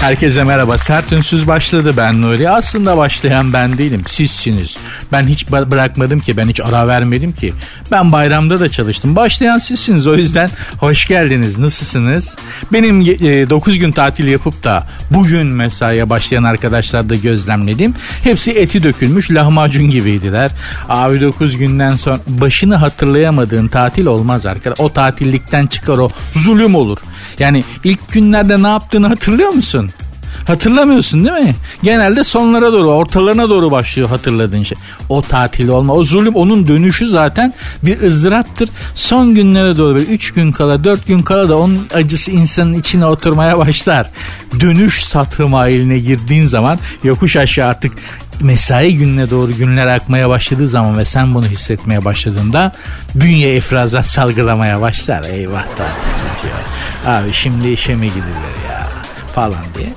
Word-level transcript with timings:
Herkese 0.00 0.44
merhaba. 0.44 0.78
Sert 0.78 1.12
Ünsüz 1.12 1.46
başladı 1.46 1.94
ben 1.96 2.22
Nuri. 2.22 2.50
Aslında 2.50 2.96
başlayan 2.96 3.52
ben 3.52 3.78
değilim. 3.78 4.02
Sizsiniz. 4.06 4.76
Ben 5.12 5.22
hiç 5.22 5.50
bırakmadım 5.50 6.20
ki. 6.20 6.36
Ben 6.36 6.48
hiç 6.48 6.60
ara 6.60 6.86
vermedim 6.86 7.32
ki. 7.32 7.54
Ben 7.90 8.12
bayramda 8.12 8.60
da 8.60 8.68
çalıştım. 8.68 9.16
Başlayan 9.16 9.58
sizsiniz. 9.58 10.06
O 10.06 10.14
yüzden 10.14 10.50
hoş 10.78 11.06
geldiniz. 11.06 11.58
Nasılsınız? 11.58 12.36
Benim 12.72 13.06
9 13.06 13.78
gün 13.78 13.92
tatil 13.92 14.26
yapıp 14.26 14.64
da 14.64 14.86
bugün 15.10 15.46
mesaiye 15.46 16.10
başlayan 16.10 16.42
arkadaşlar 16.42 17.08
da 17.08 17.14
gözlemledim. 17.14 17.94
Hepsi 18.24 18.52
eti 18.52 18.82
dökülmüş 18.82 19.30
lahmacun 19.30 19.90
gibiydiler. 19.90 20.50
Abi 20.88 21.20
9 21.20 21.56
günden 21.56 21.96
sonra 21.96 22.18
başını 22.26 22.76
hatırlayamadığın 22.76 23.68
tatil 23.68 24.06
olmaz 24.06 24.46
arkadaş. 24.46 24.80
O 24.80 24.92
tatillikten 24.92 25.66
çıkar 25.66 25.98
o 25.98 26.10
zulüm 26.34 26.74
olur. 26.74 26.98
Yani 27.38 27.64
ilk 27.84 28.12
günlerde 28.12 28.62
ne 28.62 28.68
yaptığını 28.68 29.06
hatırlıyor 29.06 29.50
musun? 29.50 29.89
Hatırlamıyorsun 30.46 31.24
değil 31.24 31.46
mi? 31.46 31.54
Genelde 31.82 32.24
sonlara 32.24 32.72
doğru, 32.72 32.88
ortalarına 32.88 33.48
doğru 33.50 33.70
başlıyor 33.70 34.08
hatırladığın 34.08 34.62
şey. 34.62 34.78
O 35.08 35.22
tatil 35.22 35.68
olma, 35.68 35.92
o 35.92 36.04
zulüm, 36.04 36.34
onun 36.34 36.66
dönüşü 36.66 37.08
zaten 37.08 37.54
bir 37.82 38.02
ızdıraptır. 38.02 38.68
Son 38.94 39.34
günlere 39.34 39.76
doğru 39.76 39.94
böyle 39.94 40.06
3 40.06 40.32
gün 40.32 40.52
kala, 40.52 40.84
4 40.84 41.06
gün 41.06 41.18
kala 41.18 41.48
da 41.48 41.58
onun 41.58 41.86
acısı 41.94 42.30
insanın 42.30 42.74
içine 42.74 43.06
oturmaya 43.06 43.58
başlar. 43.58 44.10
Dönüş 44.60 45.04
satı 45.04 45.48
mailine 45.48 45.98
girdiğin 45.98 46.46
zaman 46.46 46.78
yokuş 47.04 47.36
aşağı 47.36 47.68
artık 47.68 47.92
mesai 48.40 48.96
gününe 48.96 49.30
doğru 49.30 49.56
günler 49.56 49.86
akmaya 49.86 50.28
başladığı 50.28 50.68
zaman 50.68 50.98
ve 50.98 51.04
sen 51.04 51.34
bunu 51.34 51.46
hissetmeye 51.46 52.04
başladığında 52.04 52.72
bünye 53.14 53.56
ifrazat 53.56 54.06
salgılamaya 54.06 54.80
başlar. 54.80 55.24
Eyvah 55.24 55.64
tatil 55.64 56.10
bitiyor. 56.34 56.58
Abi 57.06 57.32
şimdi 57.32 57.68
işe 57.68 57.94
mi 57.94 58.06
gidilir 58.06 58.70
ya 58.70 58.88
falan 59.34 59.64
diye. 59.78 59.88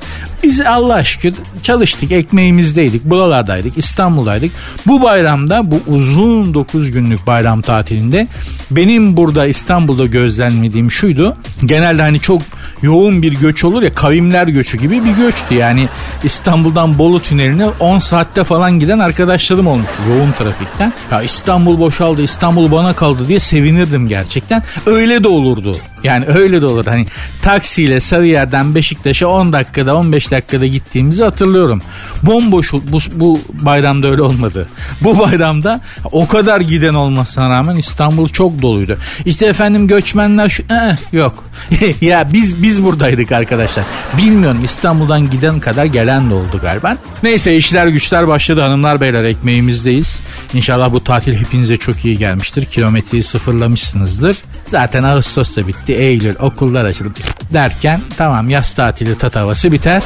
Biz 0.43 0.61
Allah 0.61 1.03
şükür 1.03 1.33
çalıştık, 1.63 2.11
ekmeğimizdeydik, 2.11 3.05
buralardaydık, 3.05 3.77
İstanbul'daydık. 3.77 4.51
Bu 4.87 5.01
bayramda, 5.01 5.71
bu 5.71 5.79
uzun 5.87 6.53
9 6.53 6.91
günlük 6.91 7.27
bayram 7.27 7.61
tatilinde 7.61 8.27
benim 8.71 9.17
burada 9.17 9.47
İstanbul'da 9.47 10.05
gözlemlediğim 10.05 10.91
şuydu. 10.91 11.37
Genelde 11.65 12.01
hani 12.01 12.19
çok 12.19 12.41
yoğun 12.81 13.21
bir 13.21 13.33
göç 13.33 13.63
olur 13.63 13.81
ya 13.81 13.93
kavimler 13.93 14.47
göçü 14.47 14.77
gibi 14.77 15.05
bir 15.05 15.11
göçtü. 15.11 15.55
Yani 15.55 15.89
İstanbul'dan 16.23 16.97
Bolu 16.97 17.21
tüneline 17.21 17.67
10 17.67 17.99
saatte 17.99 18.43
falan 18.43 18.79
giden 18.79 18.99
arkadaşlarım 18.99 19.67
olmuş 19.67 19.89
yoğun 20.09 20.31
trafikten. 20.31 20.93
Ya 21.11 21.21
İstanbul 21.21 21.79
boşaldı, 21.79 22.21
İstanbul 22.21 22.71
bana 22.71 22.93
kaldı 22.93 23.27
diye 23.27 23.39
sevinirdim 23.39 24.07
gerçekten. 24.07 24.63
Öyle 24.85 25.23
de 25.23 25.27
olurdu. 25.27 25.77
Yani 26.03 26.25
öyle 26.25 26.61
de 26.61 26.65
olur. 26.65 26.85
Hani 26.85 27.05
taksiyle 27.41 27.99
Sarıyer'den 27.99 28.75
Beşiktaş'a 28.75 29.27
10 29.27 29.53
dakikada 29.53 29.97
15 29.97 30.31
dakikada 30.33 30.65
gittiğimizi 30.65 31.23
hatırlıyorum. 31.23 31.81
Bomboş 32.23 32.73
bu, 32.73 32.99
bu 33.15 33.39
bayramda 33.49 34.07
öyle 34.07 34.21
olmadı. 34.21 34.67
Bu 35.01 35.19
bayramda 35.19 35.81
o 36.11 36.27
kadar 36.27 36.61
giden 36.61 36.93
olmasına 36.93 37.49
rağmen 37.49 37.75
İstanbul 37.75 38.29
çok 38.29 38.61
doluydu. 38.61 38.97
İşte 39.25 39.45
efendim 39.45 39.87
göçmenler 39.87 40.49
şu 40.49 40.63
ee, 40.63 41.17
yok. 41.17 41.43
ya 42.01 42.33
biz 42.33 42.63
biz 42.63 42.83
buradaydık 42.83 43.31
arkadaşlar. 43.31 43.85
Bilmiyorum 44.17 44.63
İstanbul'dan 44.63 45.29
giden 45.29 45.59
kadar 45.59 45.85
gelen 45.85 46.29
de 46.29 46.33
oldu 46.33 46.59
galiba. 46.61 46.97
Neyse 47.23 47.55
işler 47.55 47.87
güçler 47.87 48.27
başladı 48.27 48.61
hanımlar 48.61 49.01
beyler 49.01 49.23
ekmeğimizdeyiz. 49.23 50.19
İnşallah 50.53 50.93
bu 50.93 51.03
tatil 51.03 51.33
hepinize 51.33 51.77
çok 51.77 52.05
iyi 52.05 52.17
gelmiştir. 52.17 52.65
Kilometreyi 52.65 53.23
sıfırlamışsınızdır. 53.23 54.37
Zaten 54.67 55.03
Ağustos 55.03 55.55
da 55.55 55.67
bitti. 55.67 55.93
Eylül 55.93 56.35
okullar 56.39 56.85
açıldı 56.85 57.19
derken 57.53 58.01
tamam 58.17 58.49
yaz 58.49 58.73
tatili 58.73 59.17
tatavası 59.17 59.71
biter. 59.71 60.03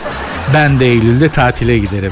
Ben 0.53 0.79
de 0.79 0.85
Eylül'de 0.85 1.29
tatile 1.29 1.78
giderim. 1.78 2.11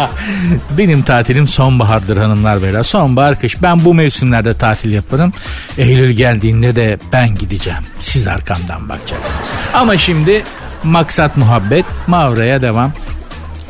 Benim 0.78 1.02
tatilim 1.02 1.48
sonbahardır 1.48 2.16
hanımlar 2.16 2.62
beyler. 2.62 2.82
Sonbahar 2.82 3.40
kış. 3.40 3.62
Ben 3.62 3.84
bu 3.84 3.94
mevsimlerde 3.94 4.54
tatil 4.54 4.92
yaparım. 4.92 5.32
Eylül 5.78 6.10
geldiğinde 6.10 6.76
de 6.76 6.98
ben 7.12 7.34
gideceğim. 7.34 7.82
Siz 7.98 8.26
arkamdan 8.26 8.88
bakacaksınız. 8.88 9.48
Ama 9.74 9.96
şimdi 9.96 10.44
maksat 10.82 11.36
muhabbet. 11.36 11.84
Mavra'ya 12.06 12.60
devam. 12.60 12.92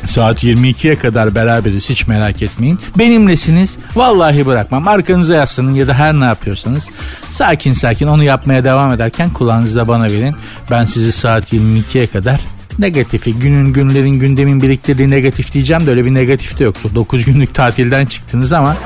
Saat 0.07 0.45
22'ye 0.45 0.97
kadar 0.97 1.35
beraberiz 1.35 1.91
hiç 1.91 2.07
merak 2.07 2.43
etmeyin. 2.43 2.81
Benimlesiniz 2.99 3.77
vallahi 3.97 4.47
bırakmam. 4.47 4.89
Arkanıza 4.89 5.35
yaslanın 5.35 5.75
ya 5.75 5.89
da 5.89 5.95
her 5.95 6.13
ne 6.13 6.25
yapıyorsanız 6.25 6.87
sakin 7.31 7.73
sakin 7.73 8.07
onu 8.07 8.23
yapmaya 8.23 8.65
devam 8.65 8.93
ederken 8.93 9.31
kulağınızı 9.31 9.77
da 9.77 9.89
bana 9.89 10.05
verin. 10.05 10.37
Ben 10.71 10.85
sizi 10.85 11.13
saat 11.13 11.53
22'ye 11.53 12.07
kadar 12.07 12.41
negatifi 12.79 13.35
günün 13.35 13.73
günlerin 13.73 14.13
gündemin 14.13 14.63
biriktirdiği 14.63 15.11
negatif 15.11 15.53
diyeceğim 15.53 15.87
de 15.87 15.91
öyle 15.91 16.05
bir 16.05 16.15
negatif 16.15 16.59
de 16.59 16.65
yoktu. 16.65 16.91
9 16.95 17.25
günlük 17.25 17.55
tatilden 17.55 18.07
çıktınız 18.07 18.53
ama 18.53 18.77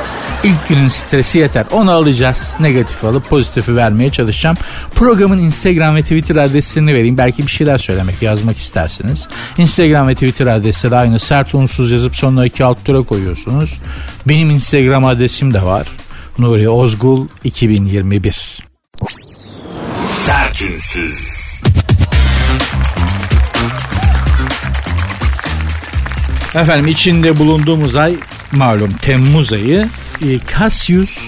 ilk 0.45 0.69
günün 0.69 0.89
stresi 0.89 1.39
yeter. 1.39 1.67
Onu 1.73 1.91
alacağız. 1.93 2.51
Negatifi 2.61 3.07
alıp 3.07 3.29
pozitifi 3.29 3.77
vermeye 3.77 4.11
çalışacağım. 4.11 4.57
Programın 4.95 5.39
Instagram 5.39 5.97
ve 5.97 6.03
Twitter 6.03 6.37
adreslerini 6.37 6.95
vereyim. 6.95 7.19
Belki 7.19 7.43
bir 7.43 7.51
şeyler 7.51 7.79
söylemek, 7.79 8.23
yazmak 8.23 8.59
istersiniz. 8.59 9.29
Instagram 9.59 10.09
ve 10.09 10.15
Twitter 10.15 10.47
adresleri 10.47 10.97
aynı. 10.97 11.19
Sert 11.19 11.55
unsuz 11.55 11.91
yazıp 11.91 12.17
sonuna 12.17 12.47
iki 12.47 12.65
alt 12.65 12.85
tura 12.85 13.03
koyuyorsunuz. 13.03 13.75
Benim 14.29 14.51
Instagram 14.51 15.05
adresim 15.05 15.55
de 15.55 15.63
var. 15.63 15.89
Nuri 16.39 16.69
Ozgul 16.69 17.29
2021. 17.45 18.59
Sertünsüz. 20.05 21.48
Efendim 26.55 26.87
içinde 26.87 27.39
bulunduğumuz 27.39 27.97
ay 27.97 28.17
malum 28.53 28.93
Temmuz 28.93 29.53
ayı 29.53 29.89
e, 30.23 30.27
Cassius 30.59 31.19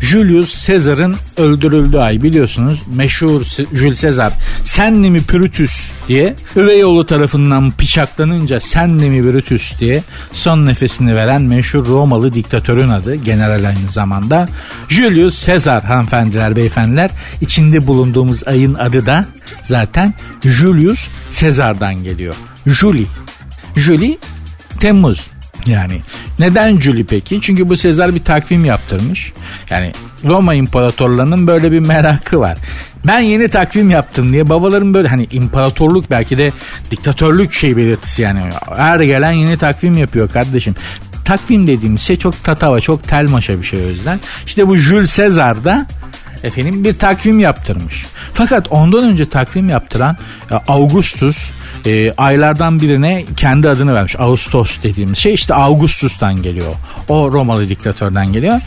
Julius 0.00 0.66
Caesar'ın 0.66 1.16
öldürüldüğü 1.36 1.98
ay 1.98 2.22
biliyorsunuz. 2.22 2.80
Meşhur 2.94 3.42
Jules 3.72 4.00
Caesar 4.00 4.32
senli 4.64 5.10
mi 5.10 5.20
Brutus? 5.32 5.90
diye 6.08 6.34
üvey 6.56 6.84
oğlu 6.84 7.06
tarafından 7.06 7.72
bıçaklanınca 7.80 8.60
senli 8.60 9.10
mi 9.10 9.24
Brutus? 9.24 9.78
diye 9.80 10.02
son 10.32 10.66
nefesini 10.66 11.16
veren 11.16 11.42
meşhur 11.42 11.86
Romalı 11.86 12.32
diktatörün 12.32 12.88
adı 12.88 13.14
general 13.14 13.64
aynı 13.64 13.90
zamanda. 13.90 14.48
Julius 14.88 15.46
Caesar 15.46 15.84
hanımefendiler 15.84 16.56
beyefendiler 16.56 17.10
içinde 17.40 17.86
bulunduğumuz 17.86 18.48
ayın 18.48 18.74
adı 18.74 19.06
da 19.06 19.26
zaten 19.62 20.14
Julius 20.44 21.08
Caesar'dan 21.40 21.94
geliyor. 21.94 22.34
Julie 22.66 23.06
Julie 23.76 24.18
Temmuz. 24.80 25.26
Yani 25.66 26.00
neden 26.38 26.80
Julie 26.80 27.04
peki? 27.04 27.40
Çünkü 27.40 27.68
bu 27.68 27.76
Sezar 27.76 28.14
bir 28.14 28.24
takvim 28.24 28.64
yaptırmış. 28.64 29.32
Yani 29.70 29.92
Roma 30.24 30.54
imparatorlarının 30.54 31.46
böyle 31.46 31.72
bir 31.72 31.80
merakı 31.80 32.40
var. 32.40 32.58
Ben 33.06 33.20
yeni 33.20 33.48
takvim 33.48 33.90
yaptım 33.90 34.32
diye 34.32 34.48
babaların 34.48 34.94
böyle 34.94 35.08
hani 35.08 35.26
imparatorluk 35.32 36.10
belki 36.10 36.38
de 36.38 36.52
diktatörlük 36.90 37.52
şey 37.52 37.76
belirtisi 37.76 38.22
yani. 38.22 38.40
Her 38.76 39.00
gelen 39.00 39.32
yeni 39.32 39.58
takvim 39.58 39.98
yapıyor 39.98 40.32
kardeşim. 40.32 40.74
Takvim 41.24 41.66
dediğimiz 41.66 42.00
şey 42.00 42.16
çok 42.16 42.44
tatava, 42.44 42.80
çok 42.80 43.08
telmaşa 43.08 43.60
bir 43.60 43.66
şey 43.66 43.84
o 43.84 43.88
yüzden. 43.88 44.20
İşte 44.46 44.68
bu 44.68 44.76
Jules 44.76 45.16
Caesar 45.16 45.64
da 45.64 45.86
efendim 46.44 46.84
bir 46.84 46.94
takvim 46.98 47.40
yaptırmış. 47.40 48.06
Fakat 48.34 48.66
ondan 48.70 49.04
önce 49.04 49.28
takvim 49.28 49.68
yaptıran 49.68 50.16
Augustus 50.68 51.50
e, 51.86 52.12
aylardan 52.12 52.80
birine 52.80 53.24
kendi 53.36 53.68
adını 53.68 53.94
vermiş. 53.94 54.16
Ağustos 54.18 54.82
dediğimiz 54.82 55.18
şey 55.18 55.34
işte 55.34 55.54
Augustus'tan 55.54 56.42
geliyor. 56.42 56.74
O 57.08 57.32
Romalı 57.32 57.68
diktatörden 57.68 58.32
geliyor. 58.32 58.60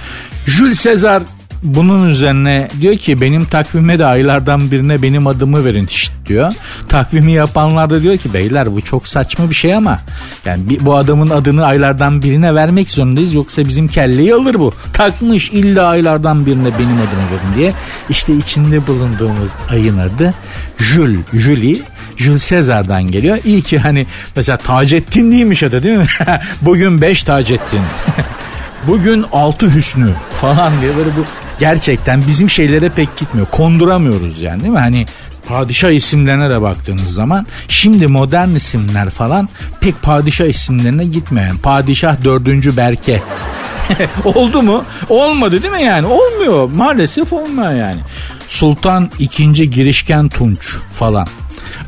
Jules 0.46 0.84
Caesar 0.84 1.24
bunun 1.64 2.10
üzerine 2.10 2.68
diyor 2.82 2.98
ki 2.98 3.22
benim 3.22 3.46
takvime 3.46 4.00
de 4.00 4.06
aylardan 4.06 4.72
birine 4.72 5.02
benim 5.02 5.28
adımı 5.28 5.66
verin 5.66 5.88
şşt 5.88 6.12
diyor. 6.26 6.54
Takvimi 6.90 7.32
yapanlar 7.32 7.90
da 7.90 8.02
diyor 8.02 8.18
ki 8.18 8.34
beyler 8.34 8.72
bu 8.72 8.82
çok 8.82 9.08
saçma 9.08 9.50
bir 9.50 9.56
şey 9.56 9.76
ama 9.76 10.00
yani 10.46 10.60
bu 10.82 10.96
adamın 10.96 11.30
adını 11.30 11.66
aylardan 11.66 12.22
birine 12.22 12.56
vermek 12.56 12.90
zorundayız 12.90 13.34
yoksa 13.34 13.66
bizim 13.66 13.88
kelleyi 13.88 14.36
alır 14.36 14.56
bu. 14.56 14.74
Takmış 14.94 15.50
illa 15.50 15.88
aylardan 15.88 16.46
birine 16.46 16.70
benim 16.80 16.96
adımı 16.96 17.32
verin 17.32 17.58
diye. 17.58 17.74
İşte 18.10 18.36
içinde 18.36 18.88
bulunduğumuz 18.88 19.52
ayın 19.70 19.98
adı 19.98 20.34
Jules, 20.78 21.20
Julie 21.34 21.78
Jules 22.18 22.50
Caesar'dan 22.50 23.04
geliyor. 23.04 23.38
İyi 23.46 23.62
ki 23.62 23.80
hani 23.80 24.06
mesela 24.36 24.58
Taceddin 24.58 25.32
değilmiş 25.32 25.64
adı 25.64 25.84
değil 25.84 25.98
mi? 25.98 26.08
Bugün 26.62 27.02
5 27.02 27.24
Taceddin. 27.24 27.82
Bugün 28.88 29.26
6 29.32 29.76
Hüsnü 29.76 30.10
falan 30.42 30.82
diye 30.82 30.98
böyle 30.98 31.10
bu 31.10 31.26
gerçekten 31.62 32.24
bizim 32.28 32.50
şeylere 32.50 32.90
pek 32.90 33.18
gitmiyor. 33.18 33.48
Konduramıyoruz 33.52 34.42
yani 34.42 34.62
değil 34.62 34.74
mi? 34.74 34.80
Hani 34.80 35.06
padişah 35.48 35.92
isimlerine 35.92 36.50
de 36.50 36.62
baktığınız 36.62 37.14
zaman 37.14 37.46
şimdi 37.68 38.08
modern 38.08 38.50
isimler 38.50 39.10
falan 39.10 39.50
pek 39.82 40.02
padişah 40.02 40.46
isimlerine 40.46 41.06
gitmeyen. 41.06 41.58
Padişah 41.58 42.24
4. 42.24 42.78
Berke. 42.78 43.22
Oldu 44.26 44.62
mu? 44.62 44.84
Olmadı 45.10 45.64
değil 45.64 45.74
mi 45.74 45.84
yani? 45.84 46.06
Olmuyor. 46.06 46.70
Maalesef 46.76 47.34
olmuyor 47.34 47.76
yani. 47.76 48.00
Sultan 48.50 49.10
2. 49.20 49.70
Girişken 49.70 50.30
Tunç 50.30 50.76
falan. 50.94 51.28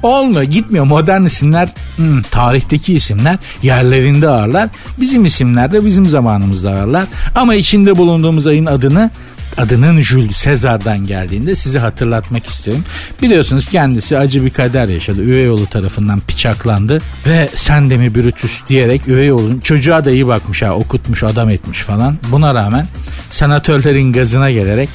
Olmuyor 0.03 0.43
gitmiyor 0.43 0.85
modern 0.85 1.25
isimler 1.25 1.69
hmm, 1.95 2.21
tarihteki 2.21 2.93
isimler 2.93 3.37
yerlerinde 3.63 4.29
ağırlar. 4.29 4.69
Bizim 5.01 5.25
isimler 5.25 5.71
de 5.71 5.85
bizim 5.85 6.05
zamanımızda 6.05 6.69
ağırlar. 6.69 7.03
Ama 7.35 7.55
içinde 7.55 7.95
bulunduğumuz 7.95 8.47
ayın 8.47 8.65
adını 8.65 9.11
adının 9.57 10.01
Jules 10.01 10.43
Caesar'dan 10.43 11.05
geldiğinde 11.05 11.55
sizi 11.55 11.79
hatırlatmak 11.79 12.47
istiyorum. 12.47 12.83
Biliyorsunuz 13.21 13.69
kendisi 13.69 14.17
acı 14.17 14.45
bir 14.45 14.49
kader 14.49 14.87
yaşadı. 14.87 15.21
Üvey 15.21 15.49
oğlu 15.49 15.65
tarafından 15.65 16.21
bıçaklandı 16.29 17.01
ve 17.27 17.49
sen 17.55 17.89
de 17.89 17.95
mi 17.95 18.15
Brutus 18.15 18.67
diyerek 18.67 19.07
üvey 19.07 19.31
oğlun 19.31 19.59
çocuğa 19.59 20.05
da 20.05 20.11
iyi 20.11 20.27
bakmış 20.27 20.61
ha 20.61 20.71
okutmuş 20.71 21.23
adam 21.23 21.49
etmiş 21.49 21.79
falan. 21.79 22.17
Buna 22.31 22.55
rağmen 22.55 22.87
senatörlerin 23.29 24.13
gazına 24.13 24.51
gelerek 24.51 24.89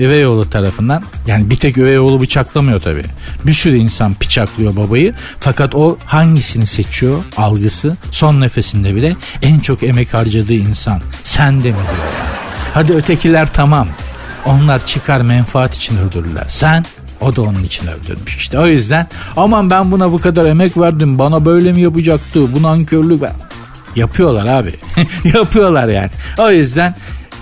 üvey 0.00 0.26
oğlu 0.26 0.50
tarafından 0.50 1.02
yani 1.26 1.50
bir 1.50 1.56
tek 1.56 1.78
üvey 1.78 1.98
oğlu 1.98 2.20
bıçaklamıyor 2.20 2.80
tabii. 2.80 3.04
Bir 3.46 3.52
sürü 3.52 3.76
insan 3.76 4.16
bıçaklıyor 4.20 4.76
babayı 4.76 5.14
fakat 5.40 5.74
o 5.74 5.98
hangisini 6.06 6.66
seçiyor 6.66 7.22
algısı 7.36 7.96
son 8.10 8.40
nefesinde 8.40 8.94
bile 8.94 9.16
en 9.42 9.60
çok 9.60 9.82
emek 9.82 10.14
harcadığı 10.14 10.54
insan 10.54 11.00
sen 11.24 11.64
de 11.64 11.68
mi 11.68 11.76
diyor. 11.76 12.08
Hadi 12.74 12.92
ötekiler 12.92 13.46
tamam 13.52 13.88
onlar 14.46 14.86
çıkar 14.86 15.20
menfaat 15.20 15.74
için 15.74 15.98
öldürürler. 15.98 16.44
Sen 16.48 16.84
o 17.20 17.36
da 17.36 17.42
onun 17.42 17.62
için 17.62 17.86
öldürmüş 17.86 18.36
işte. 18.36 18.58
O 18.58 18.66
yüzden 18.66 19.06
aman 19.36 19.70
ben 19.70 19.92
buna 19.92 20.12
bu 20.12 20.20
kadar 20.20 20.46
emek 20.46 20.78
verdim 20.78 21.18
bana 21.18 21.44
böyle 21.44 21.72
mi 21.72 21.80
yapacaktı 21.80 22.54
bu 22.54 22.62
nankörlük. 22.62 23.22
Yapıyorlar 23.96 24.46
abi. 24.46 24.72
Yapıyorlar 25.34 25.88
yani. 25.88 26.10
O 26.38 26.50
yüzden 26.50 26.94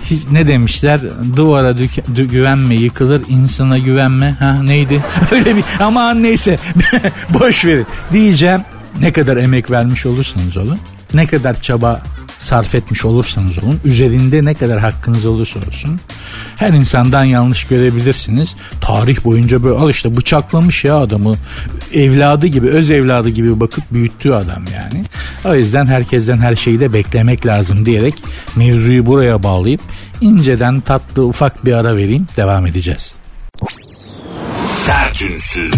hiç, 0.05 0.21
ne 0.31 0.47
demişler 0.47 1.01
duvara 1.35 1.71
dü- 1.71 2.25
güvenme 2.25 2.75
yıkılır 2.75 3.21
insana 3.29 3.77
güvenme 3.77 4.35
ha 4.39 4.63
neydi 4.63 5.01
öyle 5.31 5.55
bir 5.55 5.63
aman 5.79 6.23
neyse 6.23 6.59
boş 7.39 7.65
verin 7.65 7.87
diyeceğim 8.11 8.61
ne 8.99 9.11
kadar 9.11 9.37
emek 9.37 9.71
vermiş 9.71 10.05
olursanız 10.05 10.57
olun 10.57 10.79
ne 11.13 11.25
kadar 11.25 11.61
çaba 11.61 12.01
sarf 12.43 12.75
etmiş 12.75 13.05
olursanız 13.05 13.57
olun, 13.63 13.79
üzerinde 13.85 14.45
ne 14.45 14.53
kadar 14.53 14.79
hakkınız 14.79 15.25
olursa 15.25 15.59
olsun, 15.59 15.99
her 16.55 16.69
insandan 16.69 17.23
yanlış 17.23 17.63
görebilirsiniz. 17.63 18.55
Tarih 18.81 19.23
boyunca 19.23 19.63
böyle 19.63 19.75
al 19.75 19.89
işte 19.89 20.15
bıçaklamış 20.15 20.83
ya 20.83 20.97
adamı, 20.97 21.35
evladı 21.93 22.47
gibi, 22.47 22.69
öz 22.69 22.91
evladı 22.91 23.29
gibi 23.29 23.59
bakıp 23.59 23.83
büyüttüğü 23.91 24.33
adam 24.33 24.63
yani. 24.73 25.05
O 25.45 25.55
yüzden 25.55 25.85
herkesten 25.85 26.37
her 26.37 26.55
şeyi 26.55 26.79
de 26.79 26.93
beklemek 26.93 27.45
lazım 27.45 27.85
diyerek 27.85 28.15
mevzuyu 28.55 29.05
buraya 29.05 29.43
bağlayıp 29.43 29.81
inceden 30.21 30.79
tatlı 30.79 31.25
ufak 31.25 31.65
bir 31.65 31.73
ara 31.73 31.97
vereyim, 31.97 32.27
devam 32.37 32.65
edeceğiz. 32.65 33.15
Sertünsüz. 34.65 35.73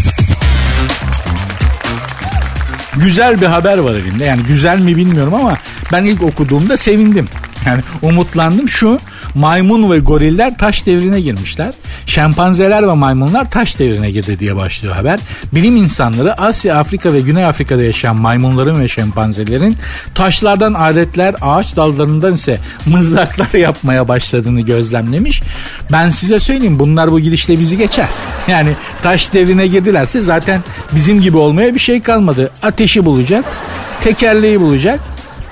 Güzel 2.96 3.42
bir 3.42 3.46
haber 3.46 3.78
var 3.78 3.96
elinde. 3.96 4.26
Yani 4.26 4.44
güzel 4.44 4.80
mi 4.80 4.96
bilmiyorum 4.96 5.34
ama 5.34 5.58
ben 5.96 6.06
ilk 6.06 6.22
okuduğumda 6.22 6.78
sevindim. 6.78 7.28
Yani 7.66 7.82
umutlandım 8.02 8.70
şu 8.70 9.00
maymun 9.36 9.92
ve 9.92 10.00
goriller 10.00 10.58
taş 10.58 10.86
devrine 10.86 11.22
girmişler. 11.22 11.74
Şempanzeler 12.06 12.88
ve 12.88 12.94
maymunlar 12.94 13.52
taş 13.52 13.80
devrine 13.80 14.12
girdi 14.12 14.40
diye 14.40 14.56
başlıyor 14.56 14.96
haber. 14.96 15.20
Bilim 15.54 15.78
insanları 15.78 16.42
Asya, 16.42 16.78
Afrika 16.78 17.14
ve 17.14 17.22
Güney 17.22 17.46
Afrika'da 17.46 17.84
yaşayan 17.84 18.16
maymunların 18.16 18.82
ve 18.82 18.88
şempanzelerin 18.88 19.78
taşlardan 20.16 20.74
adetler, 20.74 21.36
ağaç 21.42 21.76
dallarından 21.76 22.34
ise 22.34 22.60
mızraklar 22.86 23.54
yapmaya 23.60 24.08
başladığını 24.08 24.62
gözlemlemiş. 24.62 25.42
Ben 25.92 26.10
size 26.10 26.40
söyleyeyim 26.40 26.80
bunlar 26.80 27.12
bu 27.12 27.20
gidişle 27.20 27.60
bizi 27.60 27.78
geçer. 27.78 28.08
Yani 28.48 28.70
taş 29.04 29.34
devrine 29.34 29.68
girdilerse 29.68 30.22
zaten 30.22 30.64
bizim 30.92 31.22
gibi 31.22 31.38
olmaya 31.38 31.74
bir 31.74 31.80
şey 31.80 32.02
kalmadı. 32.02 32.52
Ateşi 32.64 33.06
bulacak, 33.06 33.46
tekerleği 34.02 34.62
bulacak, 34.62 35.00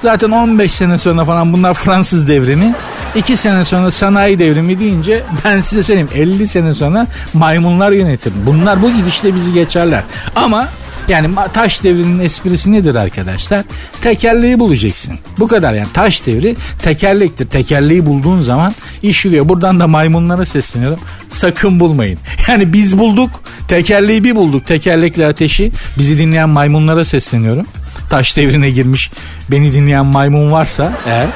Zaten 0.03 0.31
15 0.31 0.71
sene 0.71 0.97
sonra 0.97 1.25
falan 1.25 1.53
bunlar 1.53 1.73
Fransız 1.73 2.27
devrimi. 2.27 2.73
2 3.15 3.37
sene 3.37 3.65
sonra 3.65 3.91
sanayi 3.91 4.39
devrimi 4.39 4.79
deyince 4.79 5.23
ben 5.45 5.61
size 5.61 5.83
söyleyeyim 5.83 6.09
50 6.15 6.47
sene 6.47 6.73
sonra 6.73 7.07
maymunlar 7.33 7.91
yönetir. 7.91 8.33
Bunlar 8.45 8.81
bu 8.81 8.93
gidişle 8.93 9.35
bizi 9.35 9.53
geçerler. 9.53 10.03
Ama 10.35 10.67
yani 11.07 11.29
taş 11.53 11.83
devrinin 11.83 12.19
esprisi 12.19 12.71
nedir 12.71 12.95
arkadaşlar? 12.95 13.63
Tekerleği 14.01 14.59
bulacaksın. 14.59 15.13
Bu 15.39 15.47
kadar 15.47 15.73
yani 15.73 15.87
taş 15.93 16.25
devri 16.25 16.55
tekerlektir. 16.81 17.45
Tekerleği 17.49 18.05
bulduğun 18.05 18.41
zaman 18.41 18.75
iş 19.03 19.25
yürüyor. 19.25 19.49
Buradan 19.49 19.79
da 19.79 19.87
maymunlara 19.87 20.45
sesleniyorum. 20.45 20.99
Sakın 21.29 21.79
bulmayın. 21.79 22.19
Yani 22.47 22.73
biz 22.73 22.97
bulduk. 22.97 23.43
Tekerleği 23.67 24.23
bir 24.23 24.35
bulduk. 24.35 24.65
Tekerlekle 24.65 25.27
ateşi. 25.27 25.71
Bizi 25.97 26.17
dinleyen 26.17 26.49
maymunlara 26.49 27.05
sesleniyorum 27.05 27.65
taş 28.09 28.37
devrine 28.37 28.69
girmiş 28.69 29.11
beni 29.51 29.73
dinleyen 29.73 30.05
maymun 30.05 30.51
varsa 30.51 30.93
eğer 31.07 31.27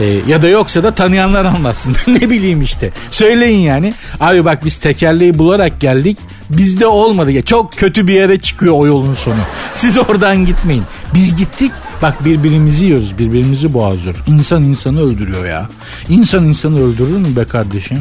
e, 0.00 0.20
ya 0.26 0.42
da 0.42 0.48
yoksa 0.48 0.82
da 0.82 0.90
tanıyanlar 0.90 1.44
anlatsın. 1.44 1.96
ne 2.06 2.30
bileyim 2.30 2.62
işte. 2.62 2.90
Söyleyin 3.10 3.58
yani. 3.58 3.94
Abi 4.20 4.44
bak 4.44 4.64
biz 4.64 4.76
tekerleği 4.76 5.38
bularak 5.38 5.80
geldik. 5.80 6.18
Bizde 6.50 6.86
olmadı. 6.86 7.30
Ya 7.30 7.42
çok 7.42 7.72
kötü 7.72 8.06
bir 8.06 8.14
yere 8.14 8.40
çıkıyor 8.40 8.74
o 8.76 8.86
yolun 8.86 9.14
sonu. 9.14 9.40
Siz 9.74 9.98
oradan 9.98 10.44
gitmeyin. 10.44 10.84
Biz 11.14 11.36
gittik. 11.36 11.72
Bak 12.02 12.24
birbirimizi 12.24 12.84
yiyoruz. 12.84 13.18
Birbirimizi 13.18 13.74
boğazlıyoruz. 13.74 14.20
İnsan 14.26 14.62
insanı 14.62 15.00
öldürüyor 15.00 15.46
ya. 15.46 15.68
İnsan 16.08 16.44
insanı 16.44 16.84
öldürür 16.84 17.16
mü 17.16 17.36
be 17.36 17.44
kardeşim? 17.44 17.98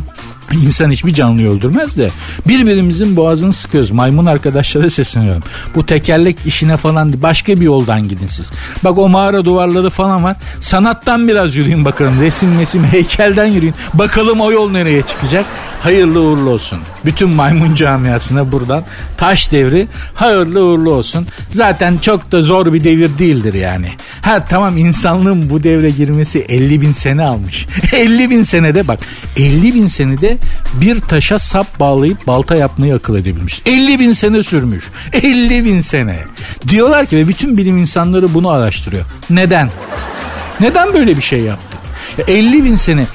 İnsan 0.53 0.91
hiçbir 0.91 1.13
canlıyı 1.13 1.49
öldürmez 1.49 1.97
de 1.97 2.09
birbirimizin 2.47 3.15
boğazını 3.15 3.53
sıkıyoruz. 3.53 3.91
Maymun 3.91 4.25
arkadaşlara 4.25 4.89
sesleniyorum. 4.89 5.43
Bu 5.75 5.85
tekerlek 5.85 6.37
işine 6.45 6.77
falan 6.77 7.21
başka 7.21 7.55
bir 7.55 7.65
yoldan 7.65 8.07
gidin 8.07 8.27
siz. 8.27 8.51
Bak 8.83 8.97
o 8.97 9.09
mağara 9.09 9.45
duvarları 9.45 9.89
falan 9.89 10.23
var. 10.23 10.35
Sanattan 10.61 11.27
biraz 11.27 11.55
yürüyün 11.55 11.85
bakalım. 11.85 12.21
Resim 12.21 12.55
mesim 12.55 12.83
heykelden 12.83 13.45
yürüyün. 13.45 13.73
Bakalım 13.93 14.41
o 14.41 14.51
yol 14.51 14.71
nereye 14.71 15.01
çıkacak. 15.01 15.45
Hayırlı 15.79 16.21
uğurlu 16.21 16.49
olsun. 16.49 16.79
Bütün 17.05 17.29
maymun 17.29 17.75
camiasına 17.75 18.51
buradan 18.51 18.83
taş 19.17 19.51
devri 19.51 19.87
hayırlı 20.15 20.63
uğurlu 20.63 20.93
olsun. 20.93 21.27
Zaten 21.51 21.97
çok 21.97 22.31
da 22.31 22.41
zor 22.41 22.73
bir 22.73 22.83
devir 22.83 23.17
değildir 23.17 23.53
yani. 23.53 23.91
Ha 24.21 24.45
tamam 24.45 24.77
insanlığın 24.77 25.49
bu 25.49 25.63
devre 25.63 25.89
girmesi 25.89 26.39
50 26.39 26.81
bin 26.81 26.91
sene 26.91 27.23
almış. 27.23 27.67
50 27.93 28.29
bin 28.29 28.43
senede 28.43 28.87
bak 28.87 28.99
50 29.37 29.73
bin 29.75 29.87
senede 29.87 30.37
bir 30.73 30.99
taşa 30.99 31.39
sap 31.39 31.79
bağlayıp 31.79 32.27
balta 32.27 32.55
yapmayı 32.55 32.95
akıl 32.95 33.17
edebilmiş. 33.17 33.61
50 33.65 33.99
bin 33.99 34.11
sene 34.11 34.43
sürmüş. 34.43 34.85
50 35.13 35.65
bin 35.65 35.79
sene. 35.79 36.15
Diyorlar 36.67 37.05
ki 37.05 37.17
ve 37.17 37.27
bütün 37.27 37.57
bilim 37.57 37.77
insanları 37.77 38.33
bunu 38.33 38.49
araştırıyor. 38.49 39.05
Neden? 39.29 39.69
Neden 40.59 40.93
böyle 40.93 41.17
bir 41.17 41.21
şey 41.21 41.39
yaptı? 41.39 41.77
50 42.27 42.63
bin 42.63 42.75
sene 42.75 43.05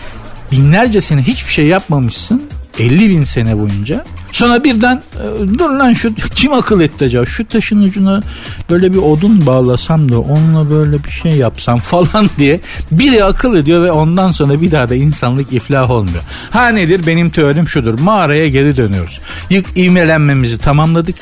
binlerce 0.52 1.00
sene 1.00 1.22
hiçbir 1.22 1.50
şey 1.50 1.66
yapmamışsın 1.66 2.42
50 2.78 3.10
bin 3.10 3.24
sene 3.24 3.58
boyunca. 3.58 4.04
Sonra 4.32 4.64
birden 4.64 4.96
e, 4.96 5.58
dur 5.58 5.70
lan 5.70 5.92
şu 5.92 6.14
kim 6.34 6.52
akıl 6.52 6.80
etti 6.80 7.04
acaba? 7.04 7.26
Şu 7.26 7.48
taşın 7.48 7.82
ucuna 7.82 8.22
böyle 8.70 8.92
bir 8.92 8.98
odun 8.98 9.46
bağlasam 9.46 10.12
da 10.12 10.20
onunla 10.20 10.70
böyle 10.70 11.04
bir 11.04 11.10
şey 11.10 11.32
yapsam 11.32 11.78
falan 11.94 12.30
diye 12.38 12.60
biri 12.90 13.24
akıl 13.24 13.56
ediyor 13.56 13.82
ve 13.82 13.92
ondan 13.92 14.32
sonra 14.32 14.60
bir 14.60 14.70
daha 14.70 14.88
da 14.88 14.94
insanlık 14.94 15.52
iflah 15.52 15.90
olmuyor. 15.90 16.22
Ha 16.50 16.68
nedir? 16.68 17.06
Benim 17.06 17.30
teorim 17.30 17.68
şudur. 17.68 17.98
Mağaraya 17.98 18.48
geri 18.48 18.76
dönüyoruz. 18.76 19.20
Yık 19.50 19.66
ivmelenmemizi 19.76 20.58
tamamladık 20.58 21.16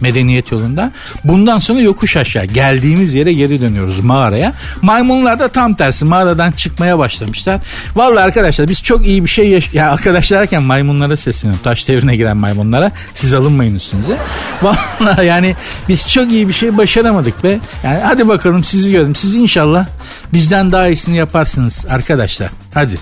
medeniyet 0.00 0.52
yolunda. 0.52 0.92
Bundan 1.24 1.58
sonra 1.58 1.80
yokuş 1.80 2.16
aşağı 2.16 2.44
geldiğimiz 2.44 3.14
yere 3.14 3.32
geri 3.32 3.60
dönüyoruz 3.60 4.00
mağaraya. 4.00 4.52
Maymunlar 4.82 5.38
da 5.38 5.48
tam 5.48 5.74
tersi 5.74 6.04
mağaradan 6.04 6.52
çıkmaya 6.52 6.98
başlamışlar. 6.98 7.60
Vallahi 7.96 8.24
arkadaşlar 8.24 8.68
biz 8.68 8.82
çok 8.82 9.06
iyi 9.06 9.24
bir 9.24 9.28
şey 9.30 9.48
yaş- 9.48 9.74
ya 9.74 9.90
arkadaşlar 9.92 10.40
derken 10.40 10.62
maymunlara 10.62 11.16
sesleniyorum. 11.16 11.62
Taş 11.64 11.88
devrine 11.88 12.16
giren 12.16 12.36
maymunlara. 12.36 12.92
Siz 13.14 13.34
alınmayın 13.34 13.74
üstünüze. 13.74 14.16
Vallahi 14.62 15.26
yani 15.26 15.56
biz 15.88 16.08
çok 16.08 16.32
iyi 16.32 16.48
bir 16.48 16.52
şey 16.52 16.76
başaramadık 16.76 17.44
be. 17.44 17.58
Yani 17.84 17.98
hadi 18.04 18.28
bakalım 18.28 18.64
sizi 18.64 18.92
gördüm. 18.92 19.14
Siz 19.14 19.34
inşallah 19.34 19.86
bizden 20.32 20.72
daha 20.72 20.86
iyisini 20.88 21.16
yaparsınız 21.16 21.84
arkadaşlar. 21.90 22.50
Hadi. 22.74 22.98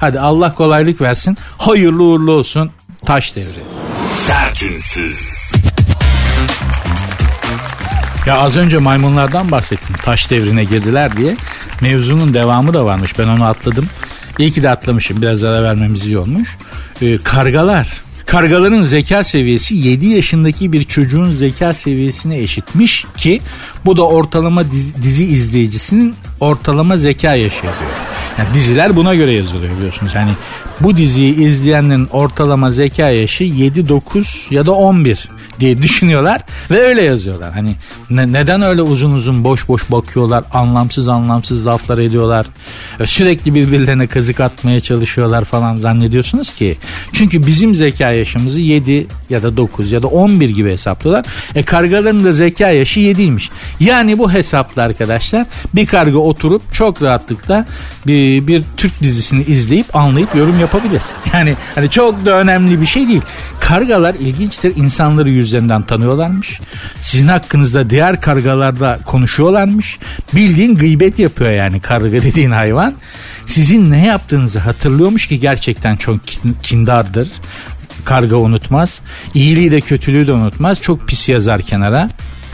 Hadi 0.00 0.20
Allah 0.20 0.54
kolaylık 0.54 1.00
versin. 1.00 1.36
Hayırlı 1.58 2.02
uğurlu 2.02 2.32
olsun. 2.32 2.70
Taş 3.06 3.36
devri. 3.36 3.60
Sertünsüz. 4.06 5.45
Ya 8.26 8.38
az 8.38 8.56
önce 8.56 8.78
maymunlardan 8.78 9.50
bahsettim. 9.50 9.96
Taş 10.04 10.30
devrine 10.30 10.64
girdiler 10.64 11.16
diye. 11.16 11.36
Mevzunun 11.80 12.34
devamı 12.34 12.74
da 12.74 12.84
varmış. 12.84 13.18
Ben 13.18 13.28
onu 13.28 13.44
atladım. 13.44 13.86
İyi 14.38 14.52
ki 14.52 14.62
de 14.62 14.70
atlamışım. 14.70 15.22
Biraz 15.22 15.44
ara 15.44 15.62
vermemiz 15.62 16.06
iyi 16.06 16.18
olmuş. 16.18 16.56
Ee, 17.02 17.16
kargalar. 17.16 17.88
Kargaların 18.26 18.82
zeka 18.82 19.24
seviyesi 19.24 19.74
7 19.74 20.06
yaşındaki 20.06 20.72
bir 20.72 20.84
çocuğun 20.84 21.30
zeka 21.30 21.74
seviyesine 21.74 22.38
eşitmiş 22.38 23.06
ki 23.16 23.40
bu 23.84 23.96
da 23.96 24.08
ortalama 24.08 24.70
dizi, 24.70 25.02
dizi 25.02 25.24
izleyicisinin 25.24 26.14
ortalama 26.40 26.96
zeka 26.96 27.34
yaşı 27.34 27.66
yapıyor. 27.66 27.90
Yani 28.38 28.48
diziler 28.54 28.96
buna 28.96 29.14
göre 29.14 29.36
yazılıyor 29.36 29.76
biliyorsunuz. 29.76 30.12
Yani 30.14 30.30
bu 30.80 30.96
diziyi 30.96 31.36
izleyenlerin 31.36 32.08
ortalama 32.12 32.72
zeka 32.72 33.10
yaşı 33.10 33.44
7, 33.44 33.88
9 33.88 34.46
ya 34.50 34.66
da 34.66 34.72
11 34.72 35.28
diye 35.60 35.82
düşünüyorlar 35.82 36.40
ve 36.70 36.82
öyle 36.82 37.02
yazıyorlar. 37.02 37.52
Hani 37.52 37.74
ne, 38.10 38.32
neden 38.32 38.62
öyle 38.62 38.82
uzun 38.82 39.12
uzun 39.12 39.44
boş 39.44 39.68
boş 39.68 39.90
bakıyorlar, 39.90 40.44
anlamsız 40.52 41.08
anlamsız 41.08 41.66
laflar 41.66 41.98
ediyorlar, 41.98 42.46
sürekli 43.04 43.54
birbirlerine 43.54 44.06
kazık 44.06 44.40
atmaya 44.40 44.80
çalışıyorlar 44.80 45.44
falan 45.44 45.76
zannediyorsunuz 45.76 46.54
ki. 46.54 46.76
Çünkü 47.12 47.46
bizim 47.46 47.74
zeka 47.74 48.10
yaşımızı 48.10 48.60
7 48.60 49.06
ya 49.30 49.42
da 49.42 49.56
9 49.56 49.92
ya 49.92 50.02
da 50.02 50.06
11 50.06 50.48
gibi 50.48 50.70
hesaplıyorlar. 50.70 51.26
E 51.54 51.62
kargaların 51.62 52.24
da 52.24 52.32
zeka 52.32 52.68
yaşı 52.68 53.00
7'ymiş. 53.00 53.48
Yani 53.80 54.18
bu 54.18 54.32
hesapla 54.32 54.82
arkadaşlar 54.82 55.46
bir 55.74 55.86
karga 55.86 56.18
oturup 56.18 56.72
çok 56.72 57.02
rahatlıkla 57.02 57.64
bir, 58.06 58.46
bir 58.46 58.62
Türk 58.76 59.00
dizisini 59.00 59.44
izleyip 59.44 59.96
anlayıp 59.96 60.34
yorum 60.34 60.60
yapabilir. 60.60 61.02
Yani 61.34 61.54
hani 61.74 61.90
çok 61.90 62.24
da 62.26 62.38
önemli 62.38 62.80
bir 62.80 62.86
şey 62.86 63.08
değil. 63.08 63.22
Kargalar 63.60 64.14
ilginçtir 64.14 64.76
insanları 64.76 65.30
yüzlerinden 65.46 65.82
tanıyorlarmış. 65.82 66.60
Sizin 67.02 67.28
hakkınızda 67.28 67.90
diğer 67.90 68.20
kargalarda 68.20 68.98
konuşuyorlarmış. 69.04 69.98
Bildiğin 70.34 70.76
gıybet 70.76 71.18
yapıyor 71.18 71.50
yani 71.50 71.80
karga 71.80 72.12
dediğin 72.22 72.50
hayvan. 72.50 72.94
Sizin 73.46 73.90
ne 73.90 74.06
yaptığınızı 74.06 74.58
hatırlıyormuş 74.58 75.26
ki 75.26 75.40
gerçekten 75.40 75.96
çok 75.96 76.20
kindardır. 76.62 77.28
Karga 78.04 78.36
unutmaz. 78.36 79.00
İyiliği 79.34 79.70
de 79.70 79.80
kötülüğü 79.80 80.26
de 80.26 80.32
unutmaz. 80.32 80.80
Çok 80.80 81.08
pis 81.08 81.28
yazar 81.28 81.62
kenara 81.62 82.08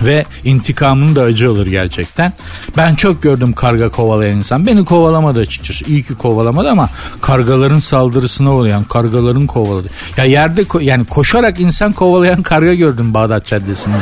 ve 0.04 0.24
intikamının 0.44 1.16
da 1.16 1.22
acı 1.22 1.50
olur 1.52 1.66
gerçekten. 1.66 2.32
Ben 2.76 2.94
çok 2.94 3.22
gördüm 3.22 3.52
karga 3.52 3.88
kovalayan 3.88 4.36
insan. 4.36 4.66
Beni 4.66 4.84
kovalamadı 4.84 5.40
açıkçası. 5.40 5.84
İyi 5.84 6.02
ki 6.02 6.14
kovalamadı 6.14 6.70
ama 6.70 6.88
kargaların 7.20 7.78
saldırısına 7.78 8.54
uğrayan, 8.54 8.84
kargaların 8.84 9.46
kovaladı. 9.46 9.88
Ya 10.16 10.24
yerde 10.24 10.62
ko- 10.62 10.84
yani 10.84 11.04
koşarak 11.04 11.60
insan 11.60 11.92
kovalayan 11.92 12.42
karga 12.42 12.74
gördüm 12.74 13.14
Bağdat 13.14 13.46
Caddesi'nin 13.46 14.00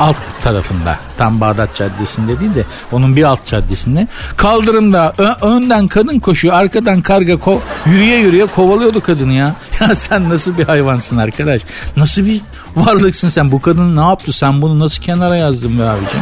alt 0.00 0.16
tarafında. 0.42 0.98
Tam 1.18 1.40
Bağdat 1.40 1.74
Caddesi'nde 1.76 2.40
değil 2.40 2.54
de 2.54 2.64
onun 2.92 3.16
bir 3.16 3.22
alt 3.22 3.46
caddesinde. 3.46 4.08
Kaldırımda 4.36 5.12
ö- 5.18 5.46
önden 5.46 5.86
kadın 5.88 6.18
koşuyor, 6.18 6.54
arkadan 6.54 7.00
karga 7.00 7.32
ko- 7.32 7.58
yürüye 7.86 8.18
yürüye 8.18 8.46
kovalıyordu 8.46 9.00
kadını 9.00 9.32
ya. 9.32 9.54
Ya 9.80 9.94
sen 9.94 10.28
nasıl 10.28 10.58
bir 10.58 10.64
hayvansın 10.64 11.16
arkadaş? 11.16 11.60
Nasıl 11.96 12.26
bir 12.26 12.40
varlıksın 12.76 13.28
sen? 13.28 13.52
Bu 13.52 13.60
kadın 13.60 13.96
ne 13.96 14.00
yaptı? 14.00 14.32
Sen 14.32 14.62
bunu 14.62 14.78
nasıl 14.80 15.02
kenara 15.02 15.36
yazdın 15.42 15.78
be 15.78 15.82
abicim? 15.82 16.20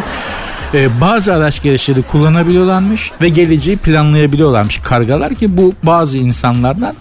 Ee, 0.74 1.00
bazı 1.00 1.34
araç 1.34 1.62
gereçleri 1.62 2.02
kullanabiliyorlarmış 2.02 3.10
ve 3.22 3.28
geleceği 3.28 3.76
planlayabiliyorlarmış 3.76 4.78
kargalar 4.78 5.34
ki 5.34 5.56
bu 5.56 5.74
bazı 5.82 6.18
insanlardan 6.18 6.94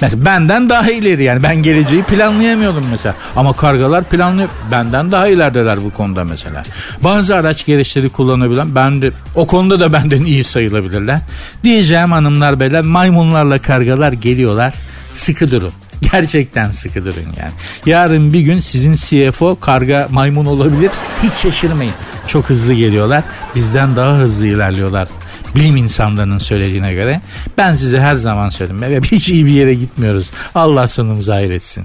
Mesela 0.00 0.24
benden 0.24 0.68
daha 0.68 0.90
ileri 0.90 1.24
yani 1.24 1.42
ben 1.42 1.62
geleceği 1.62 2.02
planlayamıyordum 2.02 2.84
mesela. 2.90 3.14
Ama 3.36 3.52
kargalar 3.52 4.04
planlıyor. 4.04 4.48
Benden 4.70 5.12
daha 5.12 5.28
ilerideler 5.28 5.84
bu 5.84 5.90
konuda 5.90 6.24
mesela. 6.24 6.62
Bazı 7.04 7.36
araç 7.36 7.66
gereçleri 7.66 8.08
kullanabilen 8.08 8.74
ben 8.74 9.02
de 9.02 9.10
o 9.34 9.46
konuda 9.46 9.80
da 9.80 9.92
benden 9.92 10.24
iyi 10.24 10.44
sayılabilirler. 10.44 11.20
Diyeceğim 11.64 12.12
hanımlar 12.12 12.60
beyler 12.60 12.82
maymunlarla 12.82 13.58
kargalar 13.58 14.12
geliyorlar. 14.12 14.74
Sıkı 15.12 15.50
durun. 15.50 15.72
Gerçekten 16.12 16.70
sıkı 16.70 17.04
durun 17.04 17.34
yani. 17.36 17.52
Yarın 17.86 18.32
bir 18.32 18.40
gün 18.40 18.60
sizin 18.60 18.94
CFO 18.94 19.60
karga 19.60 20.08
maymun 20.10 20.46
olabilir. 20.46 20.90
Hiç 21.22 21.32
şaşırmayın. 21.32 21.92
Çok 22.26 22.44
hızlı 22.44 22.74
geliyorlar. 22.74 23.24
Bizden 23.54 23.96
daha 23.96 24.16
hızlı 24.16 24.46
ilerliyorlar. 24.46 25.08
Bilim 25.54 25.76
insanlarının 25.76 26.38
söylediğine 26.38 26.94
göre. 26.94 27.20
Ben 27.58 27.74
size 27.74 28.00
her 28.00 28.14
zaman 28.14 28.50
söyledim. 28.50 28.82
Ve 28.82 29.00
hiç 29.00 29.28
iyi 29.28 29.46
bir 29.46 29.50
yere 29.50 29.74
gitmiyoruz. 29.74 30.30
Allah 30.54 30.88
sonumuzu 30.88 31.32
hayretsin. 31.32 31.84